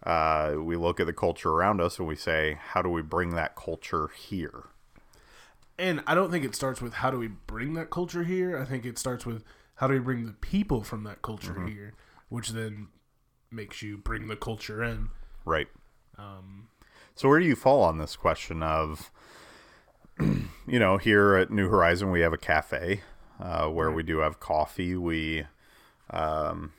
Uh, 0.04 0.54
we 0.60 0.76
look 0.76 1.00
at 1.00 1.06
the 1.06 1.12
culture 1.12 1.50
around 1.50 1.80
us 1.80 1.98
and 1.98 2.06
we 2.06 2.14
say, 2.14 2.58
how 2.68 2.80
do 2.80 2.88
we 2.88 3.02
bring 3.02 3.30
that 3.34 3.56
culture 3.56 4.08
here? 4.16 4.66
And 5.76 6.02
I 6.06 6.14
don't 6.14 6.30
think 6.30 6.44
it 6.44 6.54
starts 6.54 6.80
with 6.80 6.94
how 6.94 7.10
do 7.10 7.18
we 7.18 7.26
bring 7.28 7.74
that 7.74 7.90
culture 7.90 8.22
here. 8.22 8.56
I 8.56 8.64
think 8.64 8.84
it 8.86 8.98
starts 8.98 9.26
with 9.26 9.42
how 9.76 9.88
do 9.88 9.94
we 9.94 10.00
bring 10.00 10.26
the 10.26 10.32
people 10.32 10.84
from 10.84 11.02
that 11.04 11.22
culture 11.22 11.52
Mm-hmm. 11.54 11.66
here, 11.68 11.94
which 12.28 12.50
then 12.50 12.88
makes 13.50 13.82
you 13.82 13.96
bring 13.98 14.28
the 14.28 14.36
culture 14.36 14.82
in. 14.82 15.08
Right. 15.44 15.68
Um, 16.16 16.68
So 17.14 17.28
where 17.28 17.40
do 17.40 17.46
you 17.46 17.56
fall 17.56 17.82
on 17.82 17.98
this 17.98 18.16
question 18.16 18.62
of, 18.62 19.10
you 20.20 20.78
know, 20.78 20.96
here 20.96 21.34
at 21.36 21.50
New 21.50 21.68
Horizon 21.68 22.10
we 22.10 22.20
have 22.20 22.32
a 22.32 22.38
cafe 22.38 23.02
uh, 23.40 23.68
where 23.68 23.90
we 23.90 24.02
do 24.02 24.18
have 24.18 24.40
coffee. 24.40 24.96
We, 24.96 25.44
um, 26.10 26.72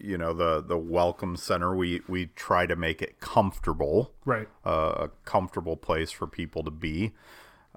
you 0.00 0.16
know, 0.16 0.32
the 0.32 0.62
the 0.62 0.78
welcome 0.78 1.36
center. 1.36 1.74
We 1.74 2.02
we 2.06 2.26
try 2.26 2.66
to 2.66 2.76
make 2.76 3.02
it 3.02 3.20
comfortable, 3.20 4.12
right. 4.24 4.48
uh, 4.64 4.92
a 4.96 5.10
comfortable 5.24 5.76
place 5.76 6.10
for 6.10 6.26
people 6.26 6.62
to 6.62 6.70
be. 6.70 7.12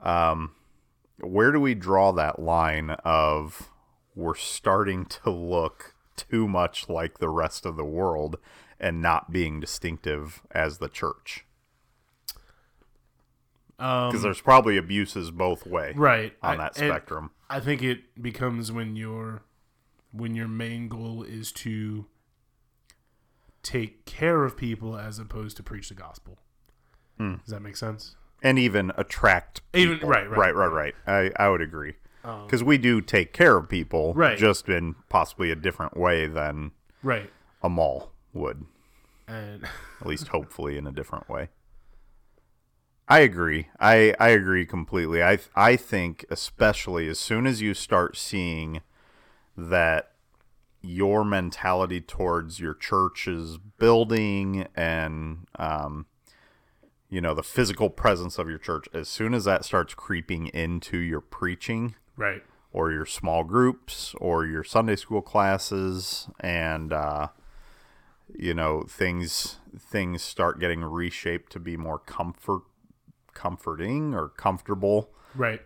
Um, 0.01 0.55
where 1.19 1.51
do 1.51 1.59
we 1.59 1.73
draw 1.73 2.11
that 2.13 2.39
line 2.39 2.91
of 3.03 3.69
we're 4.15 4.35
starting 4.35 5.05
to 5.05 5.29
look 5.29 5.95
too 6.19 6.47
much 6.47 6.89
like 6.89 7.19
the 7.19 7.29
rest 7.29 7.65
of 7.65 7.75
the 7.75 7.85
world 7.85 8.37
and 8.79 9.01
not 9.01 9.31
being 9.31 9.59
distinctive 9.59 10.41
as 10.51 10.77
the 10.77 10.89
church? 10.89 11.45
Um, 13.77 14.09
because 14.09 14.23
there's 14.23 14.41
probably 14.41 14.77
abuses 14.77 15.31
both 15.31 15.65
way 15.65 15.93
right 15.95 16.33
on 16.43 16.57
that 16.57 16.77
and 16.77 16.89
spectrum. 16.89 17.31
I 17.49 17.61
think 17.61 17.81
it 17.81 18.21
becomes 18.21 18.71
when 18.71 18.97
your 18.97 19.43
when 20.11 20.35
your 20.35 20.49
main 20.49 20.89
goal 20.89 21.23
is 21.23 21.53
to 21.53 22.05
take 23.63 24.05
care 24.05 24.43
of 24.43 24.57
people 24.57 24.97
as 24.97 25.17
opposed 25.17 25.55
to 25.57 25.63
preach 25.63 25.87
the 25.87 25.95
gospel. 25.95 26.39
Hmm. 27.17 27.35
Does 27.35 27.51
that 27.51 27.61
make 27.61 27.77
sense? 27.77 28.15
and 28.41 28.57
even 28.59 28.91
attract 28.97 29.61
Even- 29.73 29.99
right, 30.07 30.29
right, 30.29 30.37
right 30.37 30.55
right 30.55 30.93
right 31.05 31.31
I, 31.37 31.43
I 31.43 31.49
would 31.49 31.61
agree 31.61 31.95
Um, 32.29 32.45
because 32.45 32.63
we 32.63 32.77
do 32.77 33.01
take 33.01 33.33
care 33.33 33.57
of 33.57 33.67
people 33.69 34.13
Right. 34.13 34.37
just 34.37 34.69
in 34.69 34.95
possibly 35.09 35.51
a 35.51 35.55
different 35.55 35.97
way 35.97 36.27
than 36.27 36.71
right. 37.01 37.31
a 37.63 37.69
mall 37.69 38.11
would 38.33 38.65
And 39.27 39.63
at 40.01 40.07
least 40.07 40.27
hopefully 40.29 40.77
in 40.77 40.85
a 40.85 40.91
different 40.91 41.27
way 41.29 41.49
i 43.07 43.19
agree 43.19 43.67
i 43.79 44.13
i 44.19 44.29
agree 44.29 44.65
completely 44.65 45.23
i 45.23 45.39
i 45.55 45.75
think 45.75 46.25
especially 46.29 47.07
as 47.07 47.19
soon 47.19 47.47
as 47.47 47.61
you 47.61 47.73
start 47.73 48.15
seeing 48.15 48.81
that 49.57 50.11
your 50.81 51.25
mentality 51.25 51.99
towards 51.99 52.59
your 52.59 52.73
church's 52.75 53.57
building 53.79 54.67
and 54.75 55.47
um 55.57 56.05
you 57.09 57.19
know 57.19 57.33
the 57.33 57.43
physical 57.43 57.89
presence 57.89 58.37
of 58.37 58.47
your 58.47 58.59
church 58.59 58.85
as 58.93 59.09
soon 59.09 59.33
as 59.33 59.43
that 59.45 59.65
starts 59.65 59.93
creeping 59.95 60.47
into 60.47 60.97
your 60.97 61.21
preaching 61.21 61.95
right. 62.19 62.43
or 62.71 62.91
your 62.91 63.05
small 63.05 63.43
groups 63.43 64.13
or 64.19 64.45
your 64.45 64.63
Sunday 64.63 64.95
school 64.95 65.21
classes 65.21 66.27
and 66.39 66.93
uh, 66.93 67.27
you 68.37 68.53
know 68.53 68.83
things 68.87 69.57
things 69.77 70.21
start 70.21 70.59
getting 70.59 70.81
reshaped 70.83 71.51
to 71.53 71.59
be 71.59 71.75
more 71.77 71.97
comfort 71.99 72.61
comforting 73.33 74.13
or 74.13 74.27
comfortable 74.29 75.09
Right. 75.35 75.61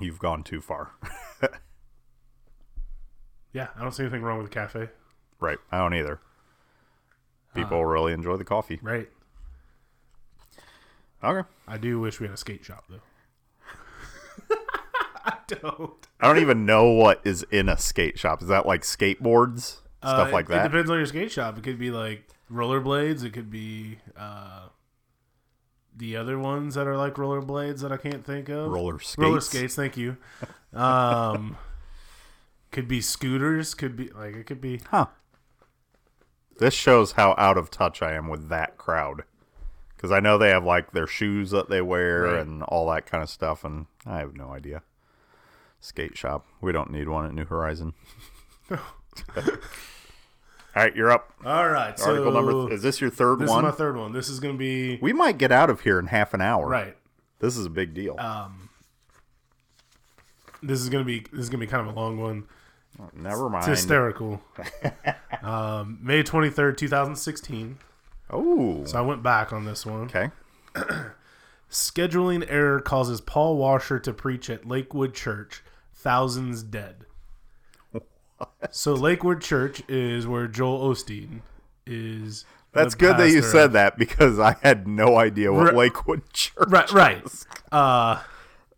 you've 0.00 0.18
gone 0.18 0.42
too 0.44 0.60
far 0.60 0.92
Yeah, 3.54 3.68
I 3.76 3.82
don't 3.82 3.92
see 3.92 4.02
anything 4.04 4.22
wrong 4.22 4.38
with 4.38 4.46
the 4.48 4.54
cafe. 4.54 4.88
right 5.40 5.58
I 5.70 5.78
don't 5.78 5.94
either 5.94 6.20
people 7.54 7.84
really 7.84 8.12
enjoy 8.14 8.36
the 8.36 8.44
coffee 8.44 8.78
Right. 8.82 9.08
okay 11.22 11.46
I 11.68 11.76
do 11.78 12.00
wish 12.00 12.18
we 12.20 12.26
had 12.26 12.34
a 12.34 12.38
skate 12.38 12.64
shop 12.64 12.84
though. 12.88 13.00
I 15.50 15.54
don't. 15.54 16.06
I 16.20 16.26
don't 16.28 16.38
even 16.40 16.64
know 16.66 16.90
what 16.90 17.20
is 17.24 17.44
in 17.50 17.68
a 17.68 17.76
skate 17.76 18.18
shop 18.18 18.42
is 18.42 18.48
that 18.48 18.66
like 18.66 18.82
skateboards 18.82 19.78
stuff 19.98 20.28
Uh, 20.28 20.32
like 20.32 20.46
it, 20.46 20.52
It 20.52 20.54
that 20.54 20.62
depends 20.70 20.90
on 20.90 20.96
your 20.98 21.06
skate 21.06 21.32
shop. 21.32 21.58
It 21.58 21.64
could 21.64 21.78
be 21.78 21.90
like 21.90 22.28
rollerblades. 22.50 23.24
It 23.24 23.32
could 23.32 23.50
be 23.50 23.98
uh, 24.16 24.68
the 25.96 26.16
other 26.16 26.38
ones 26.38 26.74
that 26.74 26.86
are 26.86 26.96
like 26.96 27.14
rollerblades 27.14 27.80
that 27.82 27.92
I 27.92 27.96
can't 27.96 28.24
think 28.24 28.48
of. 28.48 28.70
roller 28.70 28.98
skates 28.98 29.18
Roller 29.18 29.40
skates. 29.40 29.74
Thank 29.74 29.96
you. 29.96 30.16
Um, 30.74 31.58
could 32.70 32.88
be 32.88 33.02
scooters. 33.02 33.74
Could 33.74 33.94
be 33.94 34.08
like 34.08 34.34
it 34.34 34.46
could 34.46 34.60
be. 34.62 34.80
Huh. 34.90 35.06
This 36.58 36.72
shows 36.72 37.12
how 37.12 37.34
out 37.36 37.58
of 37.58 37.70
touch 37.70 38.00
I 38.00 38.12
am 38.14 38.28
with 38.28 38.48
that 38.48 38.78
crowd. 38.78 39.24
Because 39.94 40.10
I 40.10 40.20
know 40.20 40.38
they 40.38 40.48
have 40.48 40.64
like 40.64 40.92
their 40.92 41.06
shoes 41.06 41.50
that 41.50 41.68
they 41.68 41.82
wear 41.82 42.22
Right. 42.22 42.40
and 42.40 42.62
all 42.62 42.88
that 42.90 43.04
kind 43.04 43.22
of 43.22 43.28
stuff, 43.28 43.64
and 43.64 43.84
I 44.06 44.20
have 44.20 44.34
no 44.34 44.48
idea. 44.52 44.82
Skate 45.82 46.16
shop. 46.16 46.46
We 46.60 46.70
don't 46.70 46.92
need 46.92 47.08
one 47.08 47.26
at 47.26 47.34
New 47.34 47.44
Horizon. 47.44 47.92
all 48.70 48.78
right, 50.76 50.94
you're 50.94 51.10
up. 51.10 51.34
All 51.44 51.68
right. 51.68 51.98
So 51.98 52.10
Article 52.10 52.32
number. 52.32 52.72
Is 52.72 52.82
this 52.82 53.00
your 53.00 53.10
third 53.10 53.40
this 53.40 53.50
one? 53.50 53.64
This 53.64 53.74
is 53.74 53.78
my 53.78 53.84
third 53.84 53.96
one. 53.96 54.12
This 54.12 54.28
is 54.28 54.38
gonna 54.38 54.54
be 54.54 55.00
we 55.02 55.12
might 55.12 55.38
get 55.38 55.50
out 55.50 55.70
of 55.70 55.80
here 55.80 55.98
in 55.98 56.06
half 56.06 56.34
an 56.34 56.40
hour. 56.40 56.68
right. 56.68 56.96
This 57.40 57.56
is 57.56 57.66
a 57.66 57.70
big 57.70 57.94
deal. 57.94 58.16
Um, 58.20 58.70
this 60.62 60.80
is 60.80 60.88
gonna 60.88 61.02
be 61.02 61.26
this 61.32 61.40
is 61.40 61.48
gonna 61.48 61.60
be 61.60 61.66
kind 61.66 61.86
of 61.86 61.96
a 61.96 61.98
long 61.98 62.16
one. 62.16 62.44
Never 63.12 63.50
mind. 63.50 63.68
It's 63.68 63.80
hysterical. 63.80 64.40
um, 65.42 65.98
May 66.00 66.22
twenty 66.22 66.48
third, 66.48 66.78
two 66.78 66.86
thousand 66.86 67.16
sixteen. 67.16 67.78
Oh. 68.30 68.84
So 68.84 68.98
I 68.98 69.00
went 69.00 69.24
back 69.24 69.52
on 69.52 69.64
this 69.64 69.84
one. 69.84 70.02
Okay. 70.02 70.30
Scheduling 71.68 72.46
error 72.48 72.80
causes 72.80 73.20
Paul 73.20 73.56
Washer 73.56 73.98
to 73.98 74.12
preach 74.12 74.48
at 74.48 74.68
Lakewood 74.68 75.12
Church. 75.12 75.64
Thousands 76.02 76.62
dead. 76.64 77.06
So 78.72 78.94
Lakewood 78.94 79.40
Church 79.40 79.82
is 79.88 80.26
where 80.26 80.48
Joel 80.48 80.92
Osteen 80.92 81.42
is. 81.86 82.44
That's 82.72 82.96
good 82.96 83.16
that 83.18 83.30
you 83.30 83.40
said 83.42 83.72
that 83.74 83.96
because 83.96 84.40
I 84.40 84.56
had 84.62 84.88
no 84.88 85.16
idea 85.16 85.52
what 85.52 85.66
Right. 85.66 85.74
Lakewood 85.74 86.22
Church. 86.32 86.66
Right, 86.68 86.90
right. 86.90 87.24
Uh, 87.70 88.20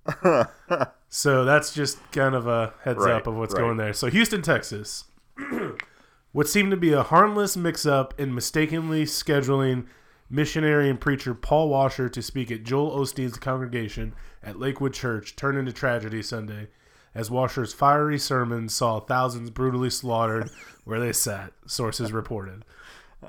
so 1.09 1.45
that's 1.47 1.73
just 1.73 1.99
kind 2.13 2.35
of 2.35 2.47
a 2.47 2.75
heads 2.83 2.99
Right, 2.99 3.15
up 3.15 3.27
of 3.27 3.37
what's 3.37 3.55
right. 3.55 3.61
going 3.61 3.79
there. 3.79 3.95
So 3.95 4.09
Houston, 4.09 4.43
Texas. 4.43 5.05
what 6.33 6.47
seemed 6.49 6.73
to 6.73 6.77
be 6.77 6.93
a 6.93 7.03
harmless 7.03 7.57
mix-up 7.57 8.13
in 8.21 8.35
mistakenly 8.35 9.05
scheduling 9.05 9.87
missionary 10.29 10.91
and 10.91 11.01
preacher 11.01 11.33
Paul 11.35 11.69
Washer 11.71 12.09
to 12.11 12.21
speak 12.21 12.51
at 12.51 12.65
Joel 12.65 12.99
Osteen's 12.99 13.39
congregation 13.39 14.15
at 14.43 14.59
Lakewood 14.59 14.93
Church 14.93 15.37
turned 15.37 15.57
into 15.57 15.73
tragedy 15.73 16.23
Sunday, 16.23 16.69
as 17.15 17.31
Washer's 17.31 17.73
fiery 17.73 18.19
sermon 18.19 18.69
saw 18.69 19.01
thousands 19.01 19.51
brutally 19.51 19.91
slaughtered 19.91 20.51
where 20.85 21.01
they 21.01 21.13
sat. 21.13 21.53
Sources 21.67 22.13
reported. 22.13 22.65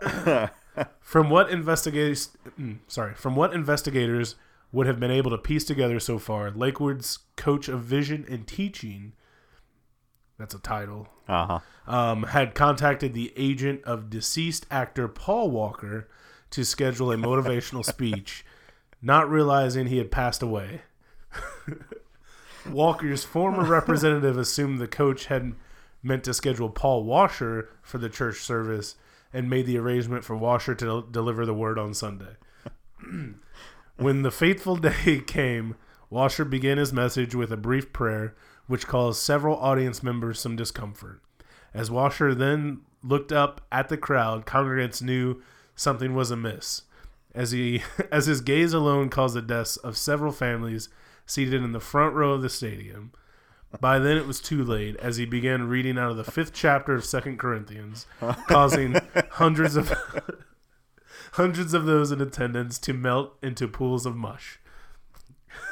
From 0.99 1.29
what 1.29 1.49
investigators, 1.49 2.31
mm, 2.59 2.79
sorry, 2.87 3.13
from 3.13 3.35
what 3.37 3.53
investigators 3.53 4.35
would 4.73 4.87
have 4.87 4.99
been 4.99 5.11
able 5.11 5.31
to 5.31 5.37
piece 5.37 5.63
together 5.63 6.01
so 6.01 6.19
far, 6.19 6.51
Lakewood's 6.51 7.19
coach 7.37 7.69
of 7.69 7.81
vision 7.83 8.25
and 8.27 8.45
teaching 8.45 9.13
That's 10.37 10.53
a 10.53 10.59
title. 10.59 11.07
Uh 11.29 11.59
huh. 11.59 11.59
Um, 11.87 12.23
had 12.23 12.55
contacted 12.55 13.13
the 13.13 13.31
agent 13.37 13.83
of 13.85 14.09
deceased 14.09 14.65
actor 14.69 15.07
Paul 15.07 15.49
Walker 15.49 16.09
to 16.49 16.65
schedule 16.65 17.11
a 17.11 17.15
motivational 17.15 17.85
speech, 17.93 18.45
not 19.01 19.29
realizing 19.29 19.87
he 19.87 19.97
had 19.97 20.11
passed 20.11 20.41
away. 20.43 20.81
Walker's 22.69 23.23
former 23.23 23.63
representative 23.69 24.37
assumed 24.37 24.79
the 24.79 24.87
coach 24.87 25.25
had 25.25 25.53
meant 26.01 26.23
to 26.23 26.33
schedule 26.33 26.69
Paul 26.69 27.03
Washer 27.03 27.69
for 27.81 27.97
the 27.97 28.09
church 28.09 28.37
service 28.37 28.95
and 29.33 29.49
made 29.49 29.65
the 29.65 29.77
arrangement 29.77 30.23
for 30.23 30.35
Washer 30.35 30.75
to 30.75 31.05
deliver 31.11 31.45
the 31.45 31.53
word 31.53 31.77
on 31.77 31.93
Sunday. 31.93 32.35
when 33.97 34.21
the 34.21 34.31
fateful 34.31 34.77
day 34.77 35.21
came, 35.27 35.75
Washer 36.09 36.45
began 36.45 36.77
his 36.77 36.93
message 36.93 37.35
with 37.35 37.51
a 37.51 37.57
brief 37.57 37.91
prayer, 37.91 38.35
which 38.67 38.87
caused 38.87 39.21
several 39.21 39.57
audience 39.57 40.03
members 40.03 40.39
some 40.39 40.55
discomfort. 40.55 41.21
As 41.73 41.91
Washer 41.91 42.33
then 42.33 42.81
looked 43.03 43.31
up 43.31 43.61
at 43.71 43.89
the 43.89 43.97
crowd, 43.97 44.45
congregants 44.45 45.01
knew 45.01 45.41
something 45.75 46.15
was 46.15 46.31
amiss. 46.31 46.83
As 47.33 47.51
he 47.51 47.83
as 48.11 48.27
his 48.27 48.41
gaze 48.41 48.73
alone 48.73 49.09
caused 49.09 49.35
the 49.35 49.41
deaths 49.41 49.75
of 49.77 49.97
several 49.97 50.31
families 50.31 50.87
seated 51.25 51.63
in 51.63 51.71
the 51.71 51.79
front 51.79 52.13
row 52.13 52.33
of 52.33 52.41
the 52.41 52.49
stadium. 52.49 53.11
By 53.79 53.99
then 53.99 54.17
it 54.17 54.27
was 54.27 54.39
too 54.39 54.63
late 54.63 54.95
as 54.97 55.17
he 55.17 55.25
began 55.25 55.67
reading 55.67 55.97
out 55.97 56.11
of 56.11 56.17
the 56.17 56.23
fifth 56.23 56.53
chapter 56.53 56.93
of 56.93 57.03
Second 57.03 57.39
Corinthians, 57.39 58.05
causing 58.47 58.95
hundreds 59.31 59.75
of 59.75 59.91
hundreds 61.33 61.73
of 61.73 61.85
those 61.85 62.11
in 62.11 62.21
attendance 62.21 62.79
to 62.79 62.93
melt 62.93 63.33
into 63.41 63.67
pools 63.67 64.05
of 64.05 64.15
mush. 64.15 64.59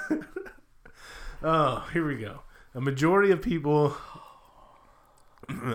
oh, 1.44 1.88
here 1.94 2.06
we 2.06 2.18
go. 2.18 2.42
A 2.76 2.82
majority 2.82 3.32
of 3.32 3.42
people 3.42 3.96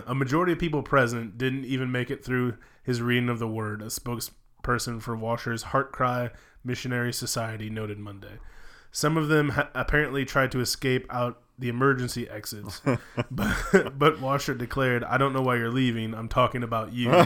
a 0.07 0.15
majority 0.15 0.53
of 0.53 0.59
people 0.59 0.81
present 0.81 1.37
didn't 1.37 1.65
even 1.65 1.91
make 1.91 2.09
it 2.09 2.23
through 2.23 2.55
his 2.83 3.01
reading 3.01 3.29
of 3.29 3.39
the 3.39 3.47
word, 3.47 3.81
a 3.81 3.85
spokesperson 3.85 5.01
for 5.01 5.15
Washer's 5.15 5.63
Heart 5.63 5.91
Cry 5.91 6.31
Missionary 6.63 7.13
Society 7.13 7.69
noted 7.69 7.99
Monday. 7.99 8.39
Some 8.91 9.17
of 9.17 9.27
them 9.27 9.49
ha- 9.49 9.69
apparently 9.73 10.25
tried 10.25 10.51
to 10.51 10.59
escape 10.59 11.05
out 11.09 11.41
the 11.57 11.69
emergency 11.69 12.29
exits, 12.29 12.81
but, 13.31 13.97
but 13.99 14.21
Washer 14.21 14.53
declared, 14.53 15.03
I 15.03 15.17
don't 15.17 15.33
know 15.33 15.41
why 15.41 15.57
you're 15.57 15.71
leaving. 15.71 16.13
I'm 16.13 16.29
talking 16.29 16.63
about 16.63 16.93
you. 16.93 17.25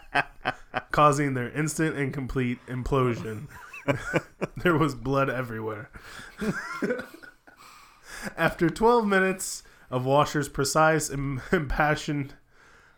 Causing 0.90 1.34
their 1.34 1.50
instant 1.50 1.96
and 1.96 2.12
complete 2.12 2.58
implosion. 2.66 3.46
there 4.56 4.76
was 4.76 4.94
blood 4.94 5.30
everywhere. 5.30 5.90
After 8.36 8.70
12 8.70 9.06
minutes 9.06 9.62
of 9.90 10.04
Washer's 10.04 10.48
precise 10.48 11.08
and 11.10 11.40
impassioned 11.52 12.34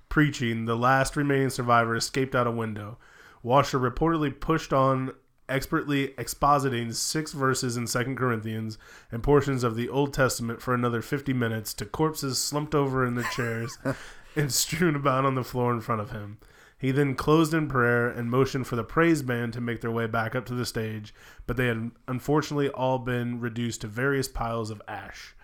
preaching, 0.08 0.64
the 0.64 0.76
last 0.76 1.16
remaining 1.16 1.50
survivor 1.50 1.96
escaped 1.96 2.34
out 2.34 2.46
a 2.46 2.50
window. 2.50 2.98
Washer 3.42 3.78
reportedly 3.78 4.38
pushed 4.38 4.72
on 4.72 5.12
expertly 5.48 6.08
expositing 6.18 6.94
six 6.94 7.32
verses 7.32 7.76
in 7.76 7.86
Second 7.86 8.16
Corinthians 8.16 8.78
and 9.10 9.22
portions 9.22 9.64
of 9.64 9.76
the 9.76 9.88
Old 9.88 10.12
Testament 10.12 10.60
for 10.60 10.74
another 10.74 11.02
50 11.02 11.32
minutes 11.32 11.74
to 11.74 11.84
corpses 11.84 12.38
slumped 12.38 12.74
over 12.74 13.04
in 13.04 13.14
their 13.14 13.28
chairs 13.30 13.78
and 14.36 14.52
strewn 14.52 14.96
about 14.96 15.24
on 15.24 15.34
the 15.34 15.44
floor 15.44 15.72
in 15.72 15.80
front 15.80 16.00
of 16.00 16.10
him. 16.10 16.38
He 16.78 16.90
then 16.90 17.14
closed 17.14 17.54
in 17.54 17.68
prayer 17.68 18.06
and 18.08 18.30
motioned 18.30 18.66
for 18.66 18.76
the 18.76 18.84
praise 18.84 19.22
band 19.22 19.54
to 19.54 19.60
make 19.60 19.80
their 19.80 19.90
way 19.90 20.06
back 20.06 20.34
up 20.34 20.44
to 20.46 20.54
the 20.54 20.66
stage, 20.66 21.14
but 21.46 21.56
they 21.56 21.66
had 21.66 21.90
unfortunately 22.06 22.68
all 22.68 22.98
been 22.98 23.40
reduced 23.40 23.80
to 23.80 23.86
various 23.86 24.28
piles 24.28 24.70
of 24.70 24.82
ash. 24.86 25.34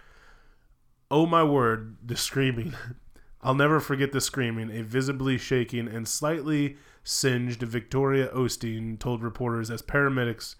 Oh 1.10 1.24
my 1.26 1.42
word, 1.42 1.96
the 2.04 2.16
screaming. 2.16 2.74
I'll 3.42 3.55
never 3.55 3.81
forget 3.81 4.12
the 4.12 4.20
screaming. 4.20 4.70
A 4.70 4.83
visibly 4.83 5.37
shaking 5.38 5.88
and 5.88 6.07
slightly 6.07 6.76
singed 7.02 7.62
Victoria 7.62 8.28
Osteen 8.28 8.98
told 8.98 9.22
reporters 9.22 9.70
as 9.70 9.83
paramedics 9.83 10.55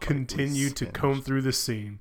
continued 0.00 0.76
to 0.76 0.86
comb 0.86 1.20
through 1.20 1.42
the 1.42 1.52
scene, 1.52 1.98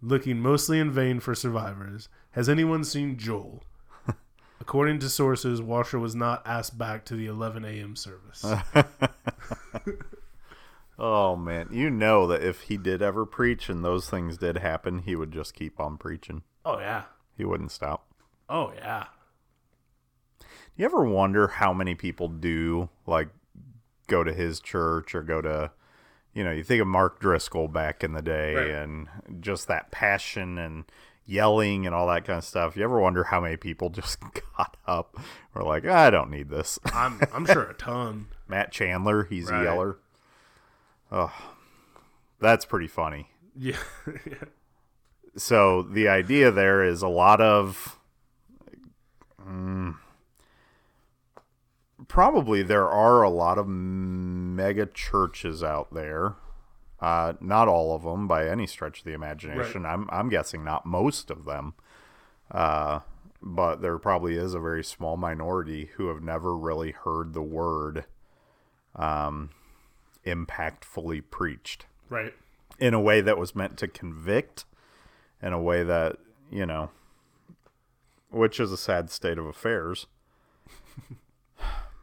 looking 0.00 0.40
mostly 0.40 0.78
in 0.78 0.90
vain 0.90 1.20
for 1.20 1.34
survivors. 1.34 2.08
Has 2.32 2.48
anyone 2.48 2.84
seen 2.84 3.18
Joel? 3.18 3.62
According 4.60 4.98
to 5.00 5.08
sources, 5.10 5.60
Washer 5.60 5.98
was 5.98 6.14
not 6.14 6.46
asked 6.46 6.78
back 6.78 7.04
to 7.06 7.14
the 7.14 7.26
11 7.26 7.64
a.m. 7.64 7.96
service. 7.96 8.44
Oh 11.02 11.34
man, 11.34 11.68
you 11.70 11.88
know 11.88 12.26
that 12.26 12.42
if 12.42 12.62
he 12.62 12.76
did 12.76 13.00
ever 13.00 13.24
preach 13.24 13.70
and 13.70 13.82
those 13.82 14.10
things 14.10 14.36
did 14.36 14.58
happen, 14.58 14.98
he 14.98 15.16
would 15.16 15.32
just 15.32 15.54
keep 15.54 15.80
on 15.80 15.96
preaching. 15.96 16.42
oh 16.66 16.78
yeah, 16.78 17.04
He 17.38 17.44
wouldn't 17.44 17.70
stop. 17.70 18.06
oh 18.50 18.72
yeah. 18.76 19.06
You 20.80 20.86
ever 20.86 21.04
wonder 21.04 21.46
how 21.46 21.74
many 21.74 21.94
people 21.94 22.28
do 22.28 22.88
like 23.06 23.28
go 24.06 24.24
to 24.24 24.32
his 24.32 24.60
church 24.60 25.14
or 25.14 25.22
go 25.22 25.42
to 25.42 25.72
you 26.32 26.42
know, 26.42 26.52
you 26.52 26.62
think 26.62 26.80
of 26.80 26.86
Mark 26.88 27.20
Driscoll 27.20 27.68
back 27.68 28.02
in 28.02 28.14
the 28.14 28.22
day 28.22 28.54
Right. 28.54 28.70
and 28.70 29.08
just 29.40 29.68
that 29.68 29.90
passion 29.90 30.56
and 30.56 30.84
yelling 31.26 31.84
and 31.84 31.94
all 31.94 32.06
that 32.06 32.24
kind 32.24 32.38
of 32.38 32.44
stuff. 32.44 32.78
You 32.78 32.84
ever 32.84 32.98
wonder 32.98 33.24
how 33.24 33.42
many 33.42 33.58
people 33.58 33.90
just 33.90 34.20
got 34.56 34.78
up 34.86 35.18
or 35.54 35.64
like, 35.64 35.84
I 35.84 36.08
don't 36.08 36.30
need 36.30 36.48
this. 36.48 36.78
I'm 36.94 37.20
I'm 37.30 37.44
sure 37.44 37.64
a 37.64 37.74
ton. 37.74 38.28
Matt 38.48 38.72
Chandler, 38.72 39.24
he's 39.24 39.50
Right. 39.50 39.60
a 39.60 39.64
yeller. 39.64 39.98
Oh, 41.12 41.30
that's 42.40 42.64
pretty 42.64 42.88
funny. 42.88 43.28
Yeah, 43.54 43.76
so 45.36 45.82
the 45.82 46.08
idea 46.08 46.50
there 46.50 46.82
is 46.82 47.02
a 47.02 47.08
lot 47.08 47.42
of 47.42 47.98
mm, 49.46 49.96
probably 52.10 52.62
there 52.62 52.88
are 52.88 53.22
a 53.22 53.30
lot 53.30 53.56
of 53.56 53.68
mega 53.68 54.84
churches 54.84 55.62
out 55.62 55.94
there. 55.94 56.34
Uh, 56.98 57.34
not 57.40 57.68
all 57.68 57.94
of 57.94 58.02
them 58.02 58.26
by 58.26 58.46
any 58.46 58.66
stretch 58.66 58.98
of 58.98 59.04
the 59.04 59.12
imagination. 59.12 59.86
I'm, 59.86 60.08
I'm 60.12 60.28
guessing 60.28 60.64
not 60.64 60.84
most 60.84 61.30
of 61.30 61.44
them. 61.44 61.74
Uh, 62.50 63.00
but 63.40 63.80
there 63.80 63.96
probably 63.98 64.34
is 64.34 64.52
a 64.52 64.60
very 64.60 64.82
small 64.84 65.16
minority 65.16 65.90
who 65.94 66.08
have 66.08 66.20
never 66.20 66.54
really 66.54 66.90
heard 66.90 67.32
the 67.32 67.42
word 67.42 68.04
um, 68.96 69.50
impactfully 70.26 71.22
preached. 71.30 71.86
Right. 72.10 72.34
in 72.80 72.92
a 72.92 73.00
way 73.00 73.20
that 73.20 73.38
was 73.38 73.54
meant 73.54 73.76
to 73.78 73.86
convict 73.86 74.64
in 75.40 75.52
a 75.52 75.62
way 75.62 75.84
that 75.84 76.16
you 76.50 76.66
know 76.66 76.90
which 78.30 78.58
is 78.58 78.72
a 78.72 78.76
sad 78.76 79.10
state 79.10 79.38
of 79.38 79.46
affairs 79.46 80.08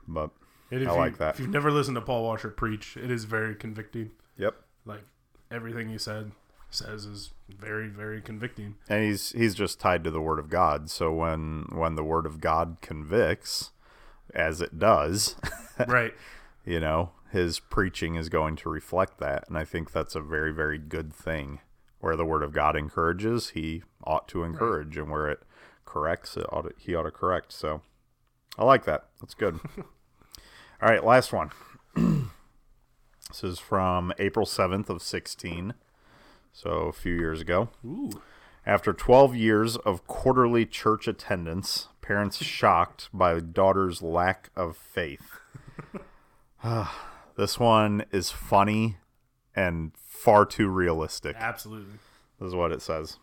but 0.07 0.31
I 0.71 0.75
you, 0.75 0.85
like 0.85 1.17
that. 1.17 1.35
If 1.35 1.39
you've 1.39 1.49
never 1.49 1.71
listened 1.71 1.95
to 1.95 2.01
Paul 2.01 2.23
Washer 2.23 2.49
preach, 2.49 2.97
it 2.97 3.09
is 3.09 3.25
very 3.25 3.55
convicting. 3.55 4.11
yep. 4.37 4.55
Like 4.85 5.03
everything 5.51 5.89
he 5.89 5.97
said 5.97 6.31
says 6.69 7.05
is 7.05 7.31
very 7.49 7.87
very 7.87 8.21
convicting. 8.21 8.75
and 8.89 9.03
he's 9.03 9.31
he's 9.31 9.55
just 9.55 9.79
tied 9.79 10.03
to 10.03 10.11
the 10.11 10.21
word 10.21 10.39
of 10.39 10.49
god. 10.49 10.89
So 10.89 11.11
when 11.13 11.67
when 11.71 11.95
the 11.95 12.03
word 12.03 12.25
of 12.25 12.41
god 12.41 12.77
convicts 12.81 13.71
as 14.35 14.61
it 14.61 14.77
does 14.77 15.35
right. 15.87 16.13
you 16.65 16.81
know 16.81 17.11
his 17.31 17.59
preaching 17.59 18.15
is 18.15 18.27
going 18.29 18.57
to 18.57 18.69
reflect 18.69 19.17
that. 19.19 19.45
And 19.47 19.57
i 19.57 19.63
think 19.63 19.91
that's 19.91 20.15
a 20.15 20.21
very 20.21 20.51
very 20.53 20.77
good 20.77 21.13
thing. 21.13 21.59
Where 21.99 22.17
the 22.17 22.25
word 22.25 22.43
of 22.43 22.51
god 22.51 22.75
encourages 22.75 23.49
he 23.49 23.83
ought 24.03 24.27
to 24.29 24.43
encourage. 24.43 24.97
And 24.97 25.09
where 25.09 25.29
it 25.29 25.43
corrects 25.85 26.35
it 26.35 26.45
ought 26.51 26.63
to, 26.63 26.73
he 26.77 26.93
ought 26.93 27.03
to 27.03 27.11
correct. 27.11 27.53
So 27.53 27.81
i 28.57 28.65
like 28.65 28.83
that. 28.85 29.05
That's 29.21 29.33
good 29.33 29.59
all 30.81 30.89
right 30.89 31.03
last 31.03 31.33
one 31.33 31.51
this 31.95 33.43
is 33.43 33.59
from 33.59 34.13
april 34.19 34.45
7th 34.45 34.89
of 34.89 35.01
16 35.01 35.73
so 36.53 36.69
a 36.69 36.91
few 36.93 37.13
years 37.13 37.41
ago 37.41 37.69
Ooh. 37.85 38.09
after 38.65 38.91
12 38.91 39.35
years 39.35 39.77
of 39.77 40.07
quarterly 40.07 40.65
church 40.65 41.07
attendance, 41.07 41.87
parents 42.01 42.37
shocked 42.43 43.09
by 43.13 43.39
daughter's 43.39 44.01
lack 44.01 44.49
of 44.55 44.75
faith. 44.75 45.39
Ah, 46.63 47.13
this 47.35 47.59
one 47.59 48.03
is 48.11 48.31
funny 48.31 48.97
and 49.55 49.91
far 49.95 50.43
too 50.43 50.67
realistic. 50.67 51.35
Absolutely. 51.37 51.99
This 52.39 52.47
is 52.47 52.55
what 52.55 52.71
it 52.71 52.81
says. 52.81 53.19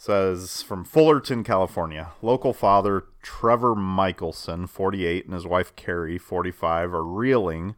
Says 0.00 0.62
from 0.62 0.82
Fullerton, 0.82 1.44
California. 1.44 2.12
Local 2.22 2.54
father 2.54 3.04
Trevor 3.20 3.74
Michelson, 3.74 4.66
48, 4.66 5.26
and 5.26 5.34
his 5.34 5.46
wife 5.46 5.76
Carrie, 5.76 6.16
45, 6.16 6.94
are 6.94 7.04
reeling 7.04 7.74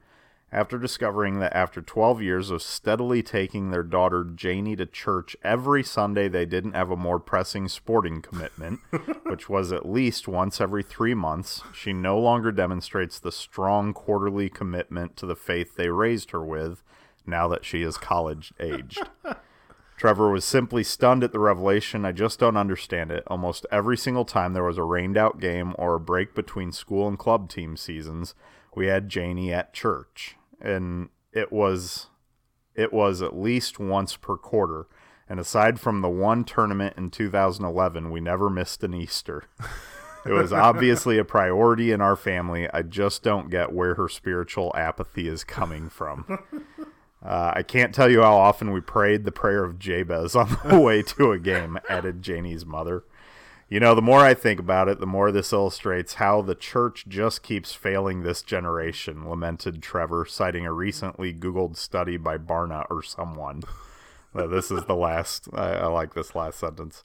after 0.53 0.79
discovering 0.79 1.41
that 1.41 1.53
after 1.53 1.83
12 1.83 2.23
years 2.23 2.51
of 2.51 2.63
steadily 2.63 3.25
taking 3.25 3.71
their 3.73 3.83
daughter 3.83 4.23
Janie 4.23 4.77
to 4.77 4.87
church 4.87 5.35
every 5.43 5.83
Sunday, 5.83 6.29
they 6.29 6.47
didn't 6.47 6.75
have 6.75 6.93
a 6.93 6.97
more 6.97 7.19
pressing 7.19 7.67
sporting 7.67 8.23
commitment, 8.23 8.79
which 9.25 9.49
was 9.49 9.73
at 9.73 9.91
least 9.91 10.29
once 10.29 10.61
every 10.61 10.85
three 10.85 11.15
months. 11.15 11.63
She 11.75 11.93
no 11.93 12.21
longer 12.21 12.53
demonstrates 12.53 13.19
the 13.19 13.33
strong 13.33 13.93
quarterly 13.93 14.49
commitment 14.49 15.17
to 15.17 15.27
the 15.27 15.35
faith 15.35 15.75
they 15.75 15.89
raised 15.89 16.31
her 16.31 16.45
with 16.45 16.85
now 17.27 17.49
that 17.49 17.65
she 17.65 17.83
is 17.83 17.99
college 17.99 18.53
aged. 18.61 19.03
Trevor 20.03 20.33
was 20.33 20.45
simply 20.45 20.83
stunned 20.83 21.23
at 21.23 21.31
the 21.31 21.39
revelation. 21.39 22.05
I 22.05 22.11
just 22.11 22.41
don't 22.41 22.57
understand 22.57 23.13
it. 23.13 23.23
Almost 23.29 23.67
every 23.71 23.97
single 23.97 24.25
time 24.25 24.53
there 24.53 24.65
was 24.65 24.77
a 24.77 24.83
rained 24.83 25.17
out 25.17 25.39
game 25.39 25.77
or 25.79 25.95
a 25.95 26.01
break 26.01 26.35
between 26.35 26.73
school 26.73 27.07
and 27.07 27.17
club 27.17 27.49
team 27.49 27.77
seasons, 27.77 28.35
we 28.75 28.89
had 28.89 29.09
Janie 29.09 29.53
at 29.53 29.73
church. 29.73 30.35
And 30.61 31.11
it 31.33 31.53
was 31.53 32.09
it 32.75 32.93
was 32.93 33.23
at 33.23 33.37
least 33.37 33.79
once 33.79 34.17
per 34.17 34.37
quarter. 34.37 34.89
And 35.29 35.39
aside 35.39 35.79
from 35.79 36.01
the 36.01 36.09
one 36.09 36.43
tournament 36.43 36.95
in 36.97 37.09
2011, 37.09 38.11
we 38.11 38.21
never 38.21 38.51
missed 38.51 38.83
an 38.83 38.95
Easter. 38.95 39.45
It 40.25 40.31
was 40.31 40.53
obviously 40.53 41.19
a 41.19 41.25
priority 41.25 41.91
in 41.91 42.01
our 42.01 42.15
family. 42.15 42.69
I 42.73 42.83
just 42.83 43.25
don't 43.25 43.51
get 43.51 43.73
where 43.73 43.97
her 43.97 44.09
spiritual 44.09 44.73
apathy 44.77 45.27
is 45.27 45.43
coming 45.43 45.89
from. 45.89 46.39
Uh, 47.25 47.53
I 47.55 47.63
can't 47.63 47.95
tell 47.95 48.11
you 48.11 48.23
how 48.23 48.37
often 48.37 48.73
we 48.73 48.81
prayed 48.81 49.25
the 49.25 49.33
prayer 49.33 49.65
of 49.65 49.79
Jabez 49.79 50.35
on 50.35 50.57
the 50.65 50.81
way 50.81 51.03
to 51.03 51.33
a 51.33 51.39
game, 51.39 51.79
added 51.89 52.23
Janie's 52.23 52.67
mother. 52.67 53.05
You 53.69 53.81
know, 53.81 53.95
the 53.95 54.03
more 54.03 54.21
I 54.21 54.35
think 54.35 54.61
about 54.61 54.89
it, 54.89 55.01
the 55.01 55.07
more 55.07 55.33
this 55.33 55.53
illustrates 55.53 56.15
how 56.15 56.43
the 56.43 56.55
church 56.55 57.07
just 57.09 57.43
keeps 57.43 57.73
failing 57.73 58.23
this 58.23 58.43
generation, 58.43 59.29
lamented 59.29 59.83
Trevor, 59.83 60.27
citing 60.27 60.67
a 60.67 60.73
recently 60.73 61.33
Googled 61.33 61.77
study 61.77 62.17
by 62.19 62.37
Barna 62.37 62.85
or 62.91 63.03
someone. 63.03 63.63
This 64.35 64.71
is 64.71 64.85
the 64.85 64.97
last, 64.97 65.49
I, 65.53 65.75
I 65.75 65.87
like 65.87 66.15
this 66.15 66.35
last 66.35 66.59
sentence. 66.59 67.05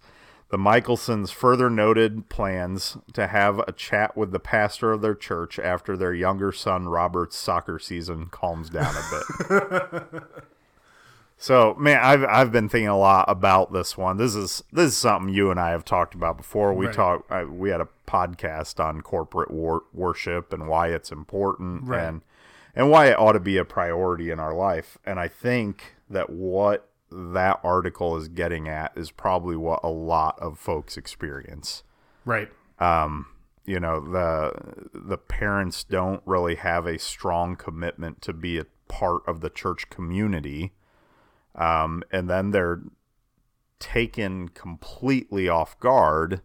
The 0.50 0.58
Michelsons 0.58 1.30
further 1.32 1.70
noted 1.70 2.30
plans 2.30 2.98
to 3.14 3.28
have 3.28 3.60
a 3.68 3.74
chat 3.74 4.16
with 4.16 4.32
the 4.32 4.40
pastor 4.40 4.94
of 4.94 5.02
their 5.02 5.16
church 5.16 5.60
after 5.60 5.98
their 5.98 6.14
younger 6.14 6.52
son 6.54 6.88
Robert's 6.88 7.36
soccer 7.36 7.80
season 7.80 8.28
calms 8.28 8.70
down 8.70 8.96
a 8.96 9.50
bit. 9.50 10.24
so, 11.38 11.76
man, 11.78 12.00
I've 12.02 12.24
I've 12.24 12.52
been 12.52 12.70
thinking 12.70 12.88
a 12.88 12.98
lot 12.98 13.26
about 13.28 13.74
this 13.74 13.98
one. 13.98 14.16
This 14.18 14.36
is 14.36 14.64
this 14.72 14.92
is 14.92 14.98
something 14.98 15.34
you 15.34 15.52
and 15.52 15.60
I 15.60 15.72
have 15.72 15.84
talked 15.86 16.16
about 16.16 16.38
before. 16.38 16.74
We 16.74 16.86
Right. 16.88 16.96
talked 16.96 17.30
we 17.50 17.70
had 17.70 17.82
a 17.82 17.90
podcast 18.08 18.84
on 18.84 19.02
corporate 19.02 19.52
war- 19.52 19.84
worship 19.94 20.54
and 20.54 20.68
why 20.70 20.88
it's 20.90 21.12
important 21.12 21.84
Right. 21.90 22.02
and 22.04 22.22
and 22.74 22.90
why 22.90 23.08
it 23.08 23.20
ought 23.20 23.34
to 23.34 23.40
be 23.42 23.58
a 23.58 23.66
priority 23.66 24.30
in 24.30 24.40
our 24.40 24.54
life. 24.54 24.98
And 25.06 25.20
I 25.20 25.28
think 25.28 25.96
that 26.10 26.30
what 26.30 26.88
that 27.12 27.60
article 27.64 28.18
is 28.18 28.28
getting 28.28 28.68
at 28.68 28.92
is 28.96 29.12
probably 29.12 29.56
what 29.56 29.80
a 29.84 29.90
lot 29.90 30.38
of 30.40 30.60
folks 30.60 30.98
experience. 30.98 31.84
Right. 32.26 32.50
You 33.66 33.80
know, 33.82 34.00
the 34.00 34.54
the 34.94 35.18
parents 35.18 35.84
don't 35.84 36.22
really 36.26 36.56
have 36.56 36.86
a 36.86 36.98
strong 36.98 37.58
commitment 37.58 38.22
to 38.22 38.34
be 38.34 38.58
a 38.58 38.66
part 38.88 39.24
of 39.28 39.42
the 39.42 39.50
church 39.50 39.90
community. 39.90 40.72
Um, 41.54 42.04
and 42.12 42.30
then 42.30 42.52
they're 42.52 42.82
taken 43.80 44.50
completely 44.50 45.50
off 45.50 45.80
guard 45.80 46.42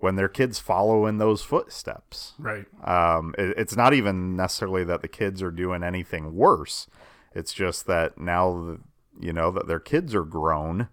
when 0.00 0.16
their 0.16 0.28
kids 0.28 0.58
follow 0.58 1.06
in 1.06 1.18
those 1.18 1.42
footsteps. 1.42 2.34
Right. 2.38 2.66
Um, 2.84 3.34
it, 3.38 3.54
it's 3.56 3.76
not 3.76 3.94
even 3.94 4.36
necessarily 4.36 4.84
that 4.84 5.02
the 5.02 5.08
kids 5.08 5.42
are 5.42 5.50
doing 5.50 5.82
anything 5.82 6.34
worse. 6.34 6.88
It's 7.34 7.52
just 7.52 7.86
that 7.86 8.18
now, 8.18 8.52
the, 8.52 8.80
you 9.20 9.32
know, 9.32 9.50
that 9.50 9.66
their 9.66 9.80
kids 9.80 10.14
are 10.14 10.24
grown. 10.24 10.88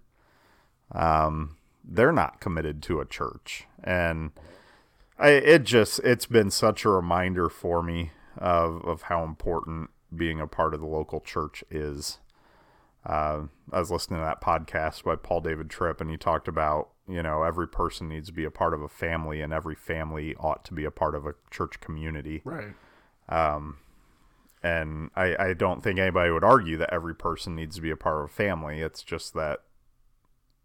Um, 0.92 1.58
they're 1.84 2.12
not 2.12 2.40
committed 2.40 2.84
to 2.84 3.00
a 3.00 3.06
church, 3.06 3.66
and 3.84 4.32
I, 5.18 5.30
it 5.30 5.64
just 5.64 6.00
it's 6.00 6.26
been 6.26 6.52
such 6.52 6.86
a 6.86 6.90
reminder 6.90 7.50
for 7.50 7.82
me 7.82 8.12
of 8.38 8.84
of 8.86 9.04
how 9.04 9.24
important 9.24 9.90
being 10.16 10.40
a 10.40 10.48
part 10.48 10.74
of 10.74 10.80
the 10.80 10.88
local 10.88 11.20
church 11.20 11.64
is. 11.70 12.20
Uh, 13.06 13.44
I 13.72 13.80
was 13.80 13.90
listening 13.90 14.20
to 14.20 14.26
that 14.26 14.42
podcast 14.42 15.04
by 15.04 15.16
Paul 15.16 15.42
David 15.42 15.70
Tripp, 15.70 16.02
and 16.02 16.10
he 16.10 16.18
talked 16.18 16.48
about 16.48 16.90
you 17.08 17.24
know 17.24 17.44
every 17.44 17.68
person 17.68 18.10
needs 18.10 18.28
to 18.28 18.34
be 18.34 18.44
a 18.44 18.52
part 18.52 18.74
of 18.74 18.82
a 18.82 18.90
family, 18.90 19.42
and 19.42 19.54
every 19.54 19.76
family 19.76 20.36
ought 20.36 20.66
to 20.66 20.74
be 20.74 20.86
a 20.86 20.92
part 20.92 21.16
of 21.16 21.26
a 21.26 21.36
church 21.50 21.80
community. 21.80 22.42
Right. 22.44 22.74
And 24.64 25.12
I, 25.16 25.36
I 25.38 25.54
don't 25.54 25.84
think 25.84 26.00
anybody 26.00 26.32
would 26.32 26.44
argue 26.44 26.78
that 26.78 26.94
every 26.94 27.16
person 27.16 27.56
needs 27.56 27.76
to 27.76 27.82
be 27.82 27.92
a 27.92 27.96
part 27.96 28.20
of 28.20 28.26
a 28.26 28.34
family. 28.34 28.82
It's 28.82 29.04
just 29.04 29.34
that 29.36 29.62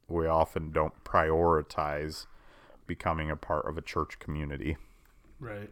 we 0.08 0.26
often 0.26 0.72
don't 0.72 1.04
prioritize 1.04 2.26
becoming 2.86 3.30
a 3.30 3.36
part 3.36 3.66
of 3.66 3.78
a 3.78 3.82
church 3.82 4.18
community. 4.18 4.76
Right. 5.38 5.70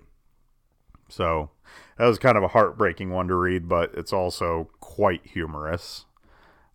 So 1.08 1.50
that 1.98 2.06
was 2.06 2.18
kind 2.18 2.36
of 2.36 2.42
a 2.42 2.48
heartbreaking 2.48 3.10
one 3.10 3.28
to 3.28 3.34
read, 3.34 3.68
but 3.68 3.92
it's 3.94 4.12
also 4.12 4.70
quite 4.80 5.26
humorous. 5.26 6.06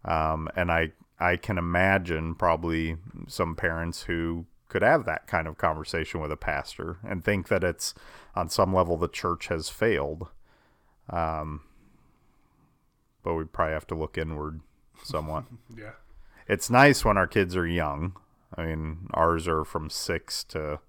Um, 0.04 0.50
and 0.56 0.72
I 0.72 0.92
I 1.20 1.38
can 1.38 1.58
imagine 1.58 2.36
probably 2.36 2.98
some 3.28 3.56
parents 3.56 4.04
who 4.04 4.46
could 4.68 4.82
have 4.82 5.06
that 5.06 5.28
kind 5.28 5.48
of 5.48 5.58
conversation 5.58 6.20
with 6.20 6.32
a 6.32 6.38
pastor 6.38 6.98
and 7.08 7.24
think 7.24 7.48
that 7.48 7.64
it's 7.64 7.94
on 8.36 8.50
some 8.50 8.74
level 8.74 8.98
the 8.98 9.08
church 9.08 9.48
has 9.48 9.70
failed. 9.70 10.28
Um, 11.10 11.62
but 13.24 13.34
we 13.36 13.44
probably 13.46 13.74
have 13.74 13.88
to 13.88 13.96
look 13.96 14.18
inward 14.18 14.62
somewhat. 15.04 15.46
Yeah. 15.78 15.92
it's 16.48 16.70
nice 16.70 17.04
when 17.04 17.18
our 17.18 17.28
kids 17.28 17.56
are 17.56 17.68
young. 17.68 18.16
I 18.58 18.66
mean, 18.66 19.08
ours 19.14 19.48
are 19.48 19.64
from 19.66 19.90
six 19.90 20.44
to 20.46 20.80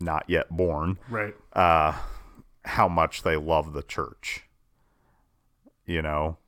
not 0.00 0.24
yet 0.28 0.48
born 0.50 0.98
Right. 1.08 1.34
uh, 1.52 1.92
how 2.64 2.88
much 2.88 3.22
they 3.22 3.36
love 3.36 3.72
the 3.72 3.82
church. 3.82 4.44
You 5.86 6.00
know, 6.02 6.38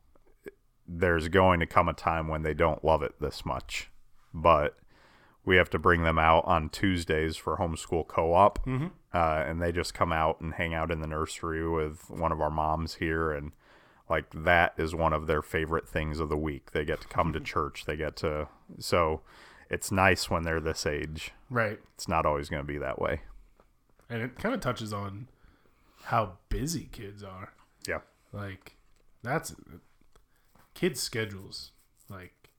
there's 0.86 1.28
going 1.28 1.60
to 1.60 1.66
come 1.66 1.88
a 1.88 1.92
time 1.92 2.28
when 2.28 2.42
they 2.42 2.54
don't 2.54 2.84
love 2.84 3.02
it 3.02 3.14
this 3.20 3.44
much, 3.44 3.90
but 4.32 4.76
we 5.44 5.56
have 5.56 5.70
to 5.70 5.78
bring 5.78 6.02
them 6.04 6.18
out 6.18 6.44
on 6.46 6.68
Tuesdays 6.70 7.36
for 7.36 7.56
homeschool 7.58 8.06
co-op, 8.06 8.64
uh, 9.14 9.44
and 9.46 9.62
they 9.62 9.72
just 9.72 9.94
come 9.94 10.12
out 10.12 10.40
and 10.40 10.54
hang 10.54 10.74
out 10.74 10.90
in 10.90 11.00
the 11.00 11.06
nursery 11.06 11.66
with 11.68 12.10
one 12.10 12.32
of 12.32 12.40
our 12.40 12.50
moms 12.50 12.96
here, 12.96 13.30
and 13.30 13.52
like 14.10 14.26
that 14.34 14.74
is 14.76 14.94
one 14.94 15.12
of 15.12 15.26
their 15.26 15.40
favorite 15.40 15.88
things 15.88 16.18
of 16.18 16.28
the 16.28 16.36
week. 16.36 16.72
They 16.72 16.84
get 16.84 17.00
to 17.02 17.08
come 17.08 17.32
to 17.32 17.40
church. 17.54 17.84
They 17.86 17.96
get 17.96 18.16
to 18.16 18.48
so 18.78 19.22
it's 19.70 19.90
nice 19.90 20.28
when 20.28 20.42
they're 20.42 20.60
this 20.60 20.84
age. 20.84 21.32
Right. 21.48 21.78
It's 21.94 22.08
not 22.08 22.26
always 22.26 22.48
going 22.48 22.62
to 22.62 22.66
be 22.66 22.78
that 22.78 23.00
way. 23.00 23.22
And 24.10 24.22
it 24.22 24.36
kind 24.36 24.54
of 24.54 24.60
touches 24.60 24.92
on 24.92 25.28
how 26.04 26.34
busy 26.48 26.88
kids 26.92 27.22
are. 27.22 27.52
Yeah. 27.88 28.00
Like 28.32 28.76
that's 29.22 29.54
kids' 30.74 31.00
schedules. 31.00 31.70
Like 32.08 32.50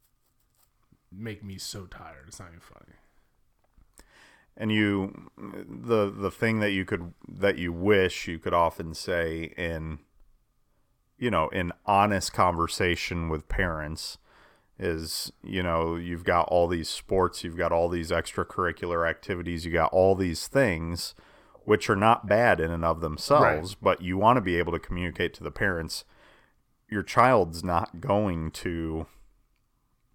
make 1.11 1.43
me 1.43 1.57
so 1.57 1.85
tired. 1.85 2.25
It's 2.27 2.39
not 2.39 2.49
even 2.49 2.59
funny. 2.61 2.95
And 4.57 4.71
you 4.71 5.29
the 5.37 6.09
the 6.11 6.31
thing 6.31 6.59
that 6.59 6.71
you 6.71 6.85
could 6.85 7.13
that 7.27 7.57
you 7.57 7.73
wish 7.73 8.27
you 8.27 8.39
could 8.39 8.53
often 8.53 8.93
say 8.93 9.53
in 9.57 9.99
you 11.17 11.29
know 11.29 11.49
in 11.49 11.71
honest 11.85 12.33
conversation 12.33 13.29
with 13.29 13.47
parents 13.47 14.17
is 14.77 15.31
you 15.43 15.63
know 15.63 15.95
you've 15.95 16.23
got 16.23 16.47
all 16.49 16.67
these 16.67 16.89
sports 16.89 17.43
you've 17.43 17.57
got 17.57 17.71
all 17.71 17.87
these 17.89 18.11
extracurricular 18.11 19.09
activities 19.09 19.65
you 19.65 19.71
got 19.71 19.91
all 19.93 20.15
these 20.15 20.47
things 20.47 21.15
which 21.63 21.89
are 21.89 21.95
not 21.95 22.27
bad 22.27 22.59
in 22.59 22.69
and 22.71 22.85
of 22.85 23.01
themselves 23.01 23.75
but 23.75 24.01
you 24.01 24.17
want 24.17 24.37
to 24.37 24.41
be 24.41 24.57
able 24.57 24.71
to 24.71 24.79
communicate 24.79 25.33
to 25.33 25.43
the 25.43 25.51
parents 25.51 26.03
your 26.89 27.03
child's 27.03 27.63
not 27.63 27.99
going 27.99 28.51
to 28.51 29.05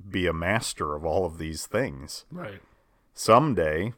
be 0.08 0.26
a 0.26 0.32
master 0.32 0.94
of 0.94 1.04
all 1.04 1.24
of 1.26 1.38
these 1.38 1.66
things 1.66 2.24
Right. 2.30 2.60
someday 3.14 3.92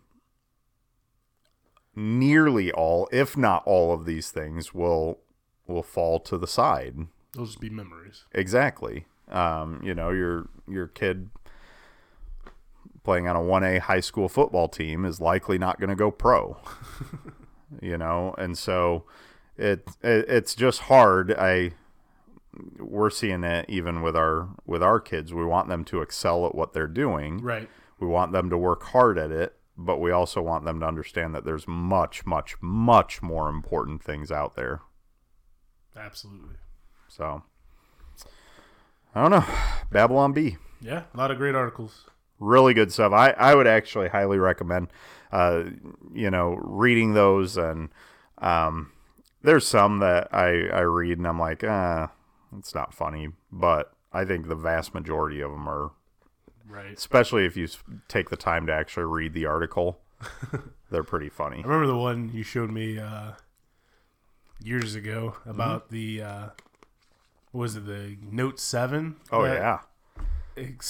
nearly 1.94 2.72
all 2.72 3.08
if 3.12 3.36
not 3.36 3.62
all 3.66 3.92
of 3.92 4.04
these 4.06 4.30
things 4.30 4.72
will 4.74 5.18
will 5.66 5.82
fall 5.82 6.18
to 6.20 6.36
the 6.38 6.46
side. 6.46 6.96
Those 7.34 7.50
just 7.50 7.60
be 7.60 7.70
memories. 7.70 8.24
exactly. 8.32 9.06
Um, 9.30 9.80
you 9.82 9.94
know 9.94 10.10
your 10.10 10.48
your 10.68 10.86
kid 10.88 11.30
playing 13.04 13.26
on 13.26 13.34
a 13.34 13.40
1A 13.40 13.80
high 13.80 14.00
school 14.00 14.28
football 14.28 14.68
team 14.68 15.04
is 15.04 15.20
likely 15.20 15.58
not 15.58 15.80
going 15.80 15.90
to 15.90 15.96
go 15.96 16.10
pro. 16.10 16.56
You 17.80 17.96
know 17.96 18.34
and 18.36 18.58
so 18.58 19.04
it, 19.56 19.88
it 20.02 20.26
it's 20.28 20.54
just 20.54 20.80
hard. 20.82 21.32
I 21.32 21.70
we're 22.78 23.08
seeing 23.08 23.44
it 23.44 23.64
even 23.68 24.02
with 24.02 24.14
our 24.14 24.48
with 24.66 24.82
our 24.82 25.00
kids. 25.00 25.32
We 25.32 25.46
want 25.46 25.68
them 25.68 25.82
to 25.86 26.02
excel 26.02 26.44
at 26.44 26.54
what 26.54 26.74
they're 26.74 26.86
doing. 26.86 27.38
Right. 27.38 27.70
we 27.98 28.06
want 28.06 28.32
them 28.32 28.50
to 28.50 28.58
work 28.58 28.82
hard 28.82 29.16
at 29.16 29.30
it, 29.30 29.56
but 29.76 29.98
we 29.98 30.10
also 30.10 30.42
want 30.42 30.64
them 30.64 30.80
to 30.80 30.86
understand 30.86 31.34
that 31.34 31.44
there's 31.44 31.66
much, 31.66 32.26
much, 32.26 32.56
much 32.60 33.22
more 33.22 33.48
important 33.48 34.02
things 34.02 34.30
out 34.30 34.54
there. 34.54 34.82
Absolutely. 35.96 36.56
So, 37.08 37.42
I 39.14 39.22
don't 39.22 39.30
know. 39.30 39.44
Babylon 39.90 40.32
Bee. 40.32 40.56
Yeah. 40.80 41.04
A 41.12 41.16
lot 41.16 41.30
of 41.30 41.38
great 41.38 41.54
articles. 41.54 42.06
Really 42.38 42.74
good 42.74 42.92
stuff. 42.92 43.12
I, 43.12 43.30
I 43.30 43.54
would 43.54 43.66
actually 43.66 44.08
highly 44.08 44.38
recommend, 44.38 44.88
uh, 45.30 45.64
you 46.12 46.30
know, 46.30 46.54
reading 46.60 47.14
those. 47.14 47.56
And 47.56 47.90
um, 48.38 48.92
there's 49.42 49.66
some 49.66 50.00
that 50.00 50.28
I, 50.34 50.68
I 50.68 50.80
read 50.80 51.18
and 51.18 51.26
I'm 51.26 51.38
like, 51.38 51.62
ah, 51.64 52.10
it's 52.58 52.74
not 52.74 52.94
funny. 52.94 53.28
But 53.50 53.92
I 54.12 54.24
think 54.24 54.48
the 54.48 54.56
vast 54.56 54.92
majority 54.94 55.40
of 55.40 55.50
them 55.50 55.68
are 55.68 55.92
Right. 56.72 56.96
especially 56.96 57.44
if 57.44 57.56
you 57.56 57.68
take 58.08 58.30
the 58.30 58.36
time 58.36 58.66
to 58.66 58.72
actually 58.72 59.04
read 59.04 59.34
the 59.34 59.44
article. 59.44 60.00
They're 60.90 61.02
pretty 61.04 61.28
funny. 61.28 61.58
I 61.58 61.66
remember 61.66 61.86
the 61.86 61.96
one 61.96 62.30
you 62.32 62.42
showed 62.42 62.70
me 62.70 62.98
uh, 62.98 63.32
years 64.62 64.94
ago 64.94 65.36
about 65.44 65.90
the 65.90 66.22
uh, 66.22 66.46
what 67.50 67.60
was 67.60 67.76
it 67.76 67.86
the 67.86 68.16
Note 68.22 68.58
Seven? 68.58 69.16
Oh 69.30 69.44
yeah, 69.44 69.80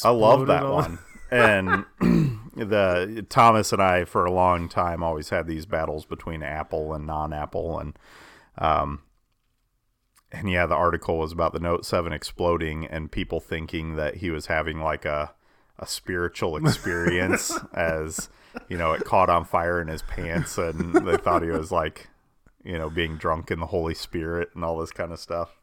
I 0.04 0.10
love 0.10 0.46
that 0.46 0.66
one. 0.66 0.98
And 1.32 1.86
the 2.54 3.24
Thomas 3.30 3.72
and 3.72 3.80
I 3.80 4.04
for 4.04 4.26
a 4.26 4.30
long 4.30 4.68
time 4.68 5.02
always 5.02 5.30
had 5.30 5.46
these 5.46 5.64
battles 5.64 6.04
between 6.04 6.42
Apple 6.42 6.92
and 6.92 7.06
non-Apple, 7.06 7.78
and 7.78 7.98
um, 8.58 9.00
and 10.30 10.50
yeah, 10.50 10.66
the 10.66 10.74
article 10.74 11.18
was 11.18 11.32
about 11.32 11.54
the 11.54 11.58
Note 11.58 11.86
Seven 11.86 12.12
exploding 12.12 12.84
and 12.84 13.10
people 13.10 13.40
thinking 13.40 13.96
that 13.96 14.16
he 14.16 14.30
was 14.30 14.46
having 14.46 14.80
like 14.80 15.06
a 15.06 15.32
a 15.82 15.86
spiritual 15.86 16.56
experience 16.56 17.52
as 17.74 18.30
you 18.68 18.78
know 18.78 18.92
it 18.92 19.04
caught 19.04 19.28
on 19.28 19.44
fire 19.44 19.80
in 19.80 19.88
his 19.88 20.02
pants, 20.02 20.56
and 20.56 20.94
they 21.06 21.16
thought 21.16 21.42
he 21.42 21.50
was 21.50 21.72
like 21.72 22.08
you 22.64 22.78
know 22.78 22.88
being 22.88 23.16
drunk 23.16 23.50
in 23.50 23.58
the 23.58 23.66
Holy 23.66 23.94
Spirit 23.94 24.50
and 24.54 24.64
all 24.64 24.78
this 24.78 24.92
kind 24.92 25.12
of 25.12 25.18
stuff. 25.18 25.60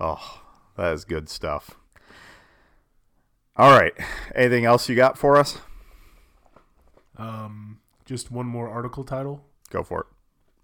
Oh, 0.00 0.40
that 0.76 0.94
is 0.94 1.04
good 1.04 1.28
stuff. 1.28 1.72
All 3.56 3.78
right. 3.78 3.92
Anything 4.34 4.64
else 4.64 4.88
you 4.88 4.96
got 4.96 5.18
for 5.18 5.36
us? 5.36 5.58
Um, 7.16 7.80
just 8.06 8.30
one 8.30 8.46
more 8.46 8.68
article 8.68 9.04
title: 9.04 9.44
Go 9.68 9.82
for 9.82 10.00
it. 10.00 10.06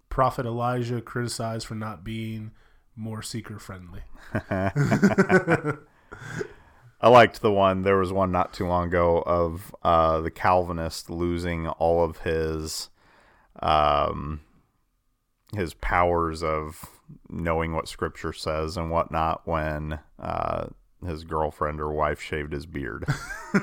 Prophet 0.09 0.45
Elijah 0.45 1.01
criticized 1.01 1.67
for 1.67 1.75
not 1.75 2.03
being 2.03 2.51
more 2.95 3.21
seeker 3.21 3.59
friendly. 3.59 4.01
I 7.05 7.09
liked 7.09 7.41
the 7.41 7.51
one. 7.51 7.83
There 7.83 7.99
was 7.99 8.11
one 8.11 8.31
not 8.31 8.51
too 8.51 8.65
long 8.65 8.87
ago 8.87 9.21
of 9.27 9.75
uh, 9.83 10.21
the 10.21 10.31
Calvinist 10.31 11.07
losing 11.07 11.67
all 11.67 12.03
of 12.03 12.17
his 12.17 12.89
um, 13.61 14.41
his 15.53 15.75
powers 15.75 16.41
of 16.41 16.89
knowing 17.29 17.73
what 17.73 17.87
Scripture 17.87 18.33
says 18.33 18.75
and 18.75 18.89
whatnot 18.89 19.43
when 19.45 19.99
uh, 20.19 20.65
his 21.05 21.23
girlfriend 21.25 21.79
or 21.79 21.91
wife 21.91 22.19
shaved 22.19 22.51
his 22.51 22.65
beard. 22.65 23.05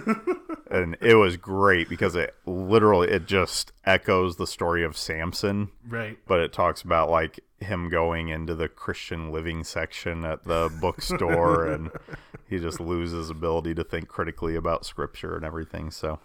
and 0.71 0.97
it 1.01 1.17
was 1.17 1.37
great 1.37 1.89
because 1.89 2.15
it 2.15 2.37
literally 2.47 3.09
it 3.09 3.27
just 3.27 3.73
echoes 3.85 4.37
the 4.37 4.47
story 4.47 4.85
of 4.85 4.97
Samson 4.97 5.71
Right. 5.89 6.17
but 6.29 6.39
it 6.39 6.53
talks 6.53 6.83
about 6.83 7.11
like 7.11 7.41
him 7.63 7.89
going 7.89 8.29
into 8.29 8.55
the 8.55 8.69
Christian 8.69 9.33
living 9.33 9.65
section 9.65 10.25
at 10.25 10.45
the 10.45 10.71
bookstore 10.81 11.67
and 11.73 11.91
he 12.49 12.59
just 12.59 12.81
loses 12.81 13.31
ability 13.31 13.75
to 13.75 13.85
think 13.85 14.09
critically 14.09 14.55
about 14.57 14.85
scripture 14.85 15.35
and 15.37 15.45
everything. 15.45 15.91
So 15.91 16.19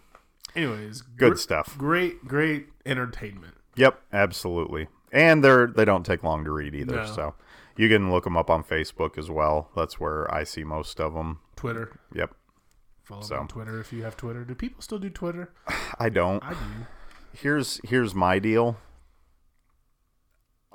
Anyways, 0.55 1.01
good 1.01 1.33
gr- 1.33 1.37
stuff. 1.37 1.77
Great, 1.77 2.25
great 2.27 2.67
entertainment. 2.85 3.55
Yep, 3.75 4.01
absolutely. 4.11 4.87
And 5.11 5.43
they're 5.43 5.67
they 5.67 5.85
don't 5.85 6.05
take 6.05 6.23
long 6.23 6.43
to 6.45 6.51
read 6.51 6.73
either. 6.75 6.97
No. 6.97 7.05
So 7.05 7.35
you 7.77 7.87
can 7.89 8.11
look 8.11 8.23
them 8.23 8.35
up 8.37 8.49
on 8.49 8.63
Facebook 8.63 9.17
as 9.17 9.29
well. 9.29 9.69
That's 9.75 9.99
where 9.99 10.33
I 10.33 10.43
see 10.43 10.63
most 10.63 10.99
of 10.99 11.13
them. 11.13 11.39
Twitter. 11.55 11.99
Yep. 12.13 12.33
Follow 13.03 13.21
So. 13.21 13.35
me 13.35 13.39
on 13.41 13.47
Twitter 13.47 13.79
if 13.79 13.93
you 13.93 14.03
have 14.03 14.17
Twitter. 14.17 14.43
Do 14.43 14.55
people 14.55 14.81
still 14.81 14.99
do 14.99 15.09
Twitter? 15.09 15.53
I 15.99 16.09
don't. 16.09 16.43
I 16.43 16.51
do. 16.53 16.57
Here's 17.33 17.79
here's 17.83 18.15
my 18.15 18.39
deal. 18.39 18.77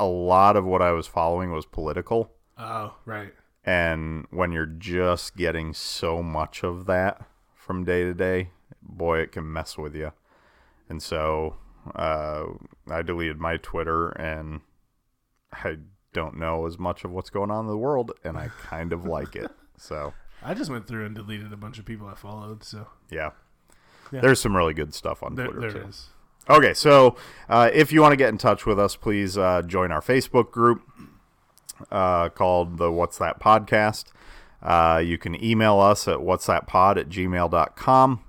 A 0.02 0.06
lot 0.06 0.56
of 0.56 0.64
what 0.64 0.82
I 0.82 0.92
was 0.92 1.06
following 1.06 1.52
was 1.52 1.64
political. 1.64 2.32
Oh, 2.58 2.94
right. 3.04 3.32
And 3.64 4.26
when 4.30 4.50
you're 4.50 4.66
just 4.66 5.36
getting 5.36 5.72
so 5.72 6.22
much 6.22 6.64
of 6.64 6.86
that 6.86 7.22
from 7.54 7.84
day 7.84 8.02
to 8.02 8.14
day, 8.14 8.50
boy, 8.82 9.20
it 9.20 9.32
can 9.32 9.52
mess 9.52 9.78
with 9.78 9.94
you. 9.94 10.12
And 10.88 11.00
so 11.00 11.56
uh, 11.94 12.46
I 12.90 13.02
deleted 13.02 13.38
my 13.38 13.56
Twitter 13.58 14.08
and 14.10 14.60
I 15.52 15.76
don't 16.12 16.36
know 16.36 16.66
as 16.66 16.78
much 16.78 17.04
of 17.04 17.10
what's 17.10 17.30
going 17.30 17.50
on 17.50 17.64
in 17.64 17.70
the 17.70 17.76
world, 17.78 18.12
and 18.24 18.36
I 18.36 18.48
kind 18.62 18.92
of 18.92 19.06
like 19.06 19.36
it. 19.36 19.50
So, 19.76 20.14
I 20.42 20.54
just 20.54 20.70
went 20.70 20.86
through 20.86 21.06
and 21.06 21.14
deleted 21.14 21.52
a 21.52 21.56
bunch 21.56 21.78
of 21.78 21.84
people 21.84 22.06
I 22.06 22.14
followed. 22.14 22.64
So 22.64 22.88
yeah. 23.10 23.30
Yeah. 24.10 24.20
There's 24.20 24.40
some 24.40 24.56
really 24.56 24.74
good 24.74 24.92
stuff 24.94 25.22
on 25.22 25.36
there, 25.36 25.46
Twitter, 25.46 25.60
there 25.60 25.82
too. 25.82 25.88
is. 25.88 26.08
Okay, 26.50 26.74
so 26.74 27.16
uh, 27.48 27.70
if 27.72 27.92
you 27.92 28.00
want 28.00 28.12
to 28.12 28.16
get 28.16 28.28
in 28.28 28.38
touch 28.38 28.66
with 28.66 28.78
us, 28.78 28.96
please 28.96 29.38
uh, 29.38 29.62
join 29.62 29.92
our 29.92 30.00
Facebook 30.00 30.50
group 30.50 30.82
uh, 31.90 32.28
called 32.30 32.78
the 32.78 32.90
What's 32.90 33.18
That 33.18 33.40
Podcast. 33.40 34.06
Uh, 34.60 35.00
you 35.04 35.18
can 35.18 35.42
email 35.42 35.78
us 35.80 36.06
at 36.06 36.20
what's 36.20 36.46
that 36.46 36.66
pod 36.66 36.98
at 36.98 37.08
gmail.com. 37.08 38.24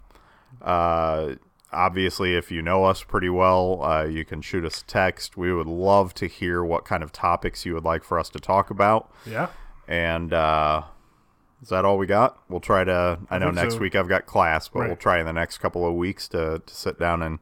Uh, 0.61 1.35
obviously, 1.71 2.35
if 2.35 2.51
you 2.51 2.61
know 2.61 2.85
us 2.85 3.03
pretty 3.03 3.29
well, 3.29 3.83
uh, 3.83 4.03
you 4.05 4.25
can 4.25 4.41
shoot 4.41 4.65
us 4.65 4.81
a 4.81 4.85
text. 4.85 5.35
We 5.35 5.53
would 5.53 5.67
love 5.67 6.13
to 6.15 6.27
hear 6.27 6.63
what 6.63 6.85
kind 6.85 7.03
of 7.03 7.11
topics 7.11 7.65
you 7.65 7.73
would 7.73 7.83
like 7.83 8.03
for 8.03 8.19
us 8.19 8.29
to 8.29 8.39
talk 8.39 8.69
about. 8.69 9.11
Yeah. 9.25 9.49
And 9.87 10.33
uh, 10.33 10.83
is 11.61 11.69
that 11.69 11.85
all 11.85 11.97
we 11.97 12.07
got? 12.07 12.37
We'll 12.49 12.59
try 12.59 12.83
to. 12.83 13.19
I, 13.29 13.37
know 13.37 13.51
next 13.51 13.75
so. 13.75 13.79
week 13.79 13.95
I've 13.95 14.07
got 14.07 14.25
class, 14.25 14.69
but 14.69 14.87
we'll 14.87 14.95
try 14.95 15.19
in 15.19 15.25
the 15.25 15.33
next 15.33 15.59
couple 15.59 15.85
of 15.85 15.93
weeks 15.93 16.27
to, 16.29 16.61
to 16.65 16.73
sit 16.73 16.99
down 16.99 17.21
and 17.21 17.39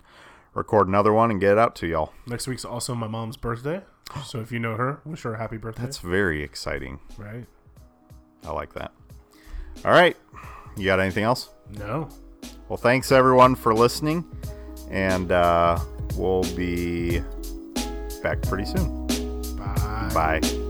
record 0.54 0.88
another 0.88 1.14
one 1.14 1.32
and 1.32 1.40
get 1.40 1.54
it 1.54 1.58
out 1.58 1.76
to 1.78 1.88
y'all. 1.88 2.14
Next 2.28 2.48
week's 2.48 2.66
also 2.66 2.94
my 2.96 3.08
mom's 3.08 3.38
birthday. 3.38 3.82
So 4.26 4.40
if 4.42 4.52
you 4.52 4.60
know 4.60 4.76
her, 4.76 5.00
wish 5.06 5.22
her 5.22 5.36
a 5.36 5.38
happy 5.38 5.58
birthday. 5.58 5.84
That's 5.84 6.00
very 6.00 6.44
exciting. 6.44 7.00
right. 7.18 7.46
I 8.46 8.52
like 8.52 8.74
that. 8.74 8.92
All 9.86 9.92
right. 9.92 10.18
You 10.76 10.86
got 10.86 11.00
anything 11.00 11.24
else? 11.24 11.50
No. 11.78 12.10
Well, 12.68 12.78
thanks 12.78 13.12
everyone 13.12 13.56
for 13.56 13.74
listening, 13.74 14.26
and 14.90 15.32
uh, 15.32 15.80
we'll 16.16 16.44
be 16.56 17.22
back 18.24 18.42
pretty 18.42 18.66
soon. 18.66 19.08
Bye. 19.58 20.12
Bye. 20.42 20.61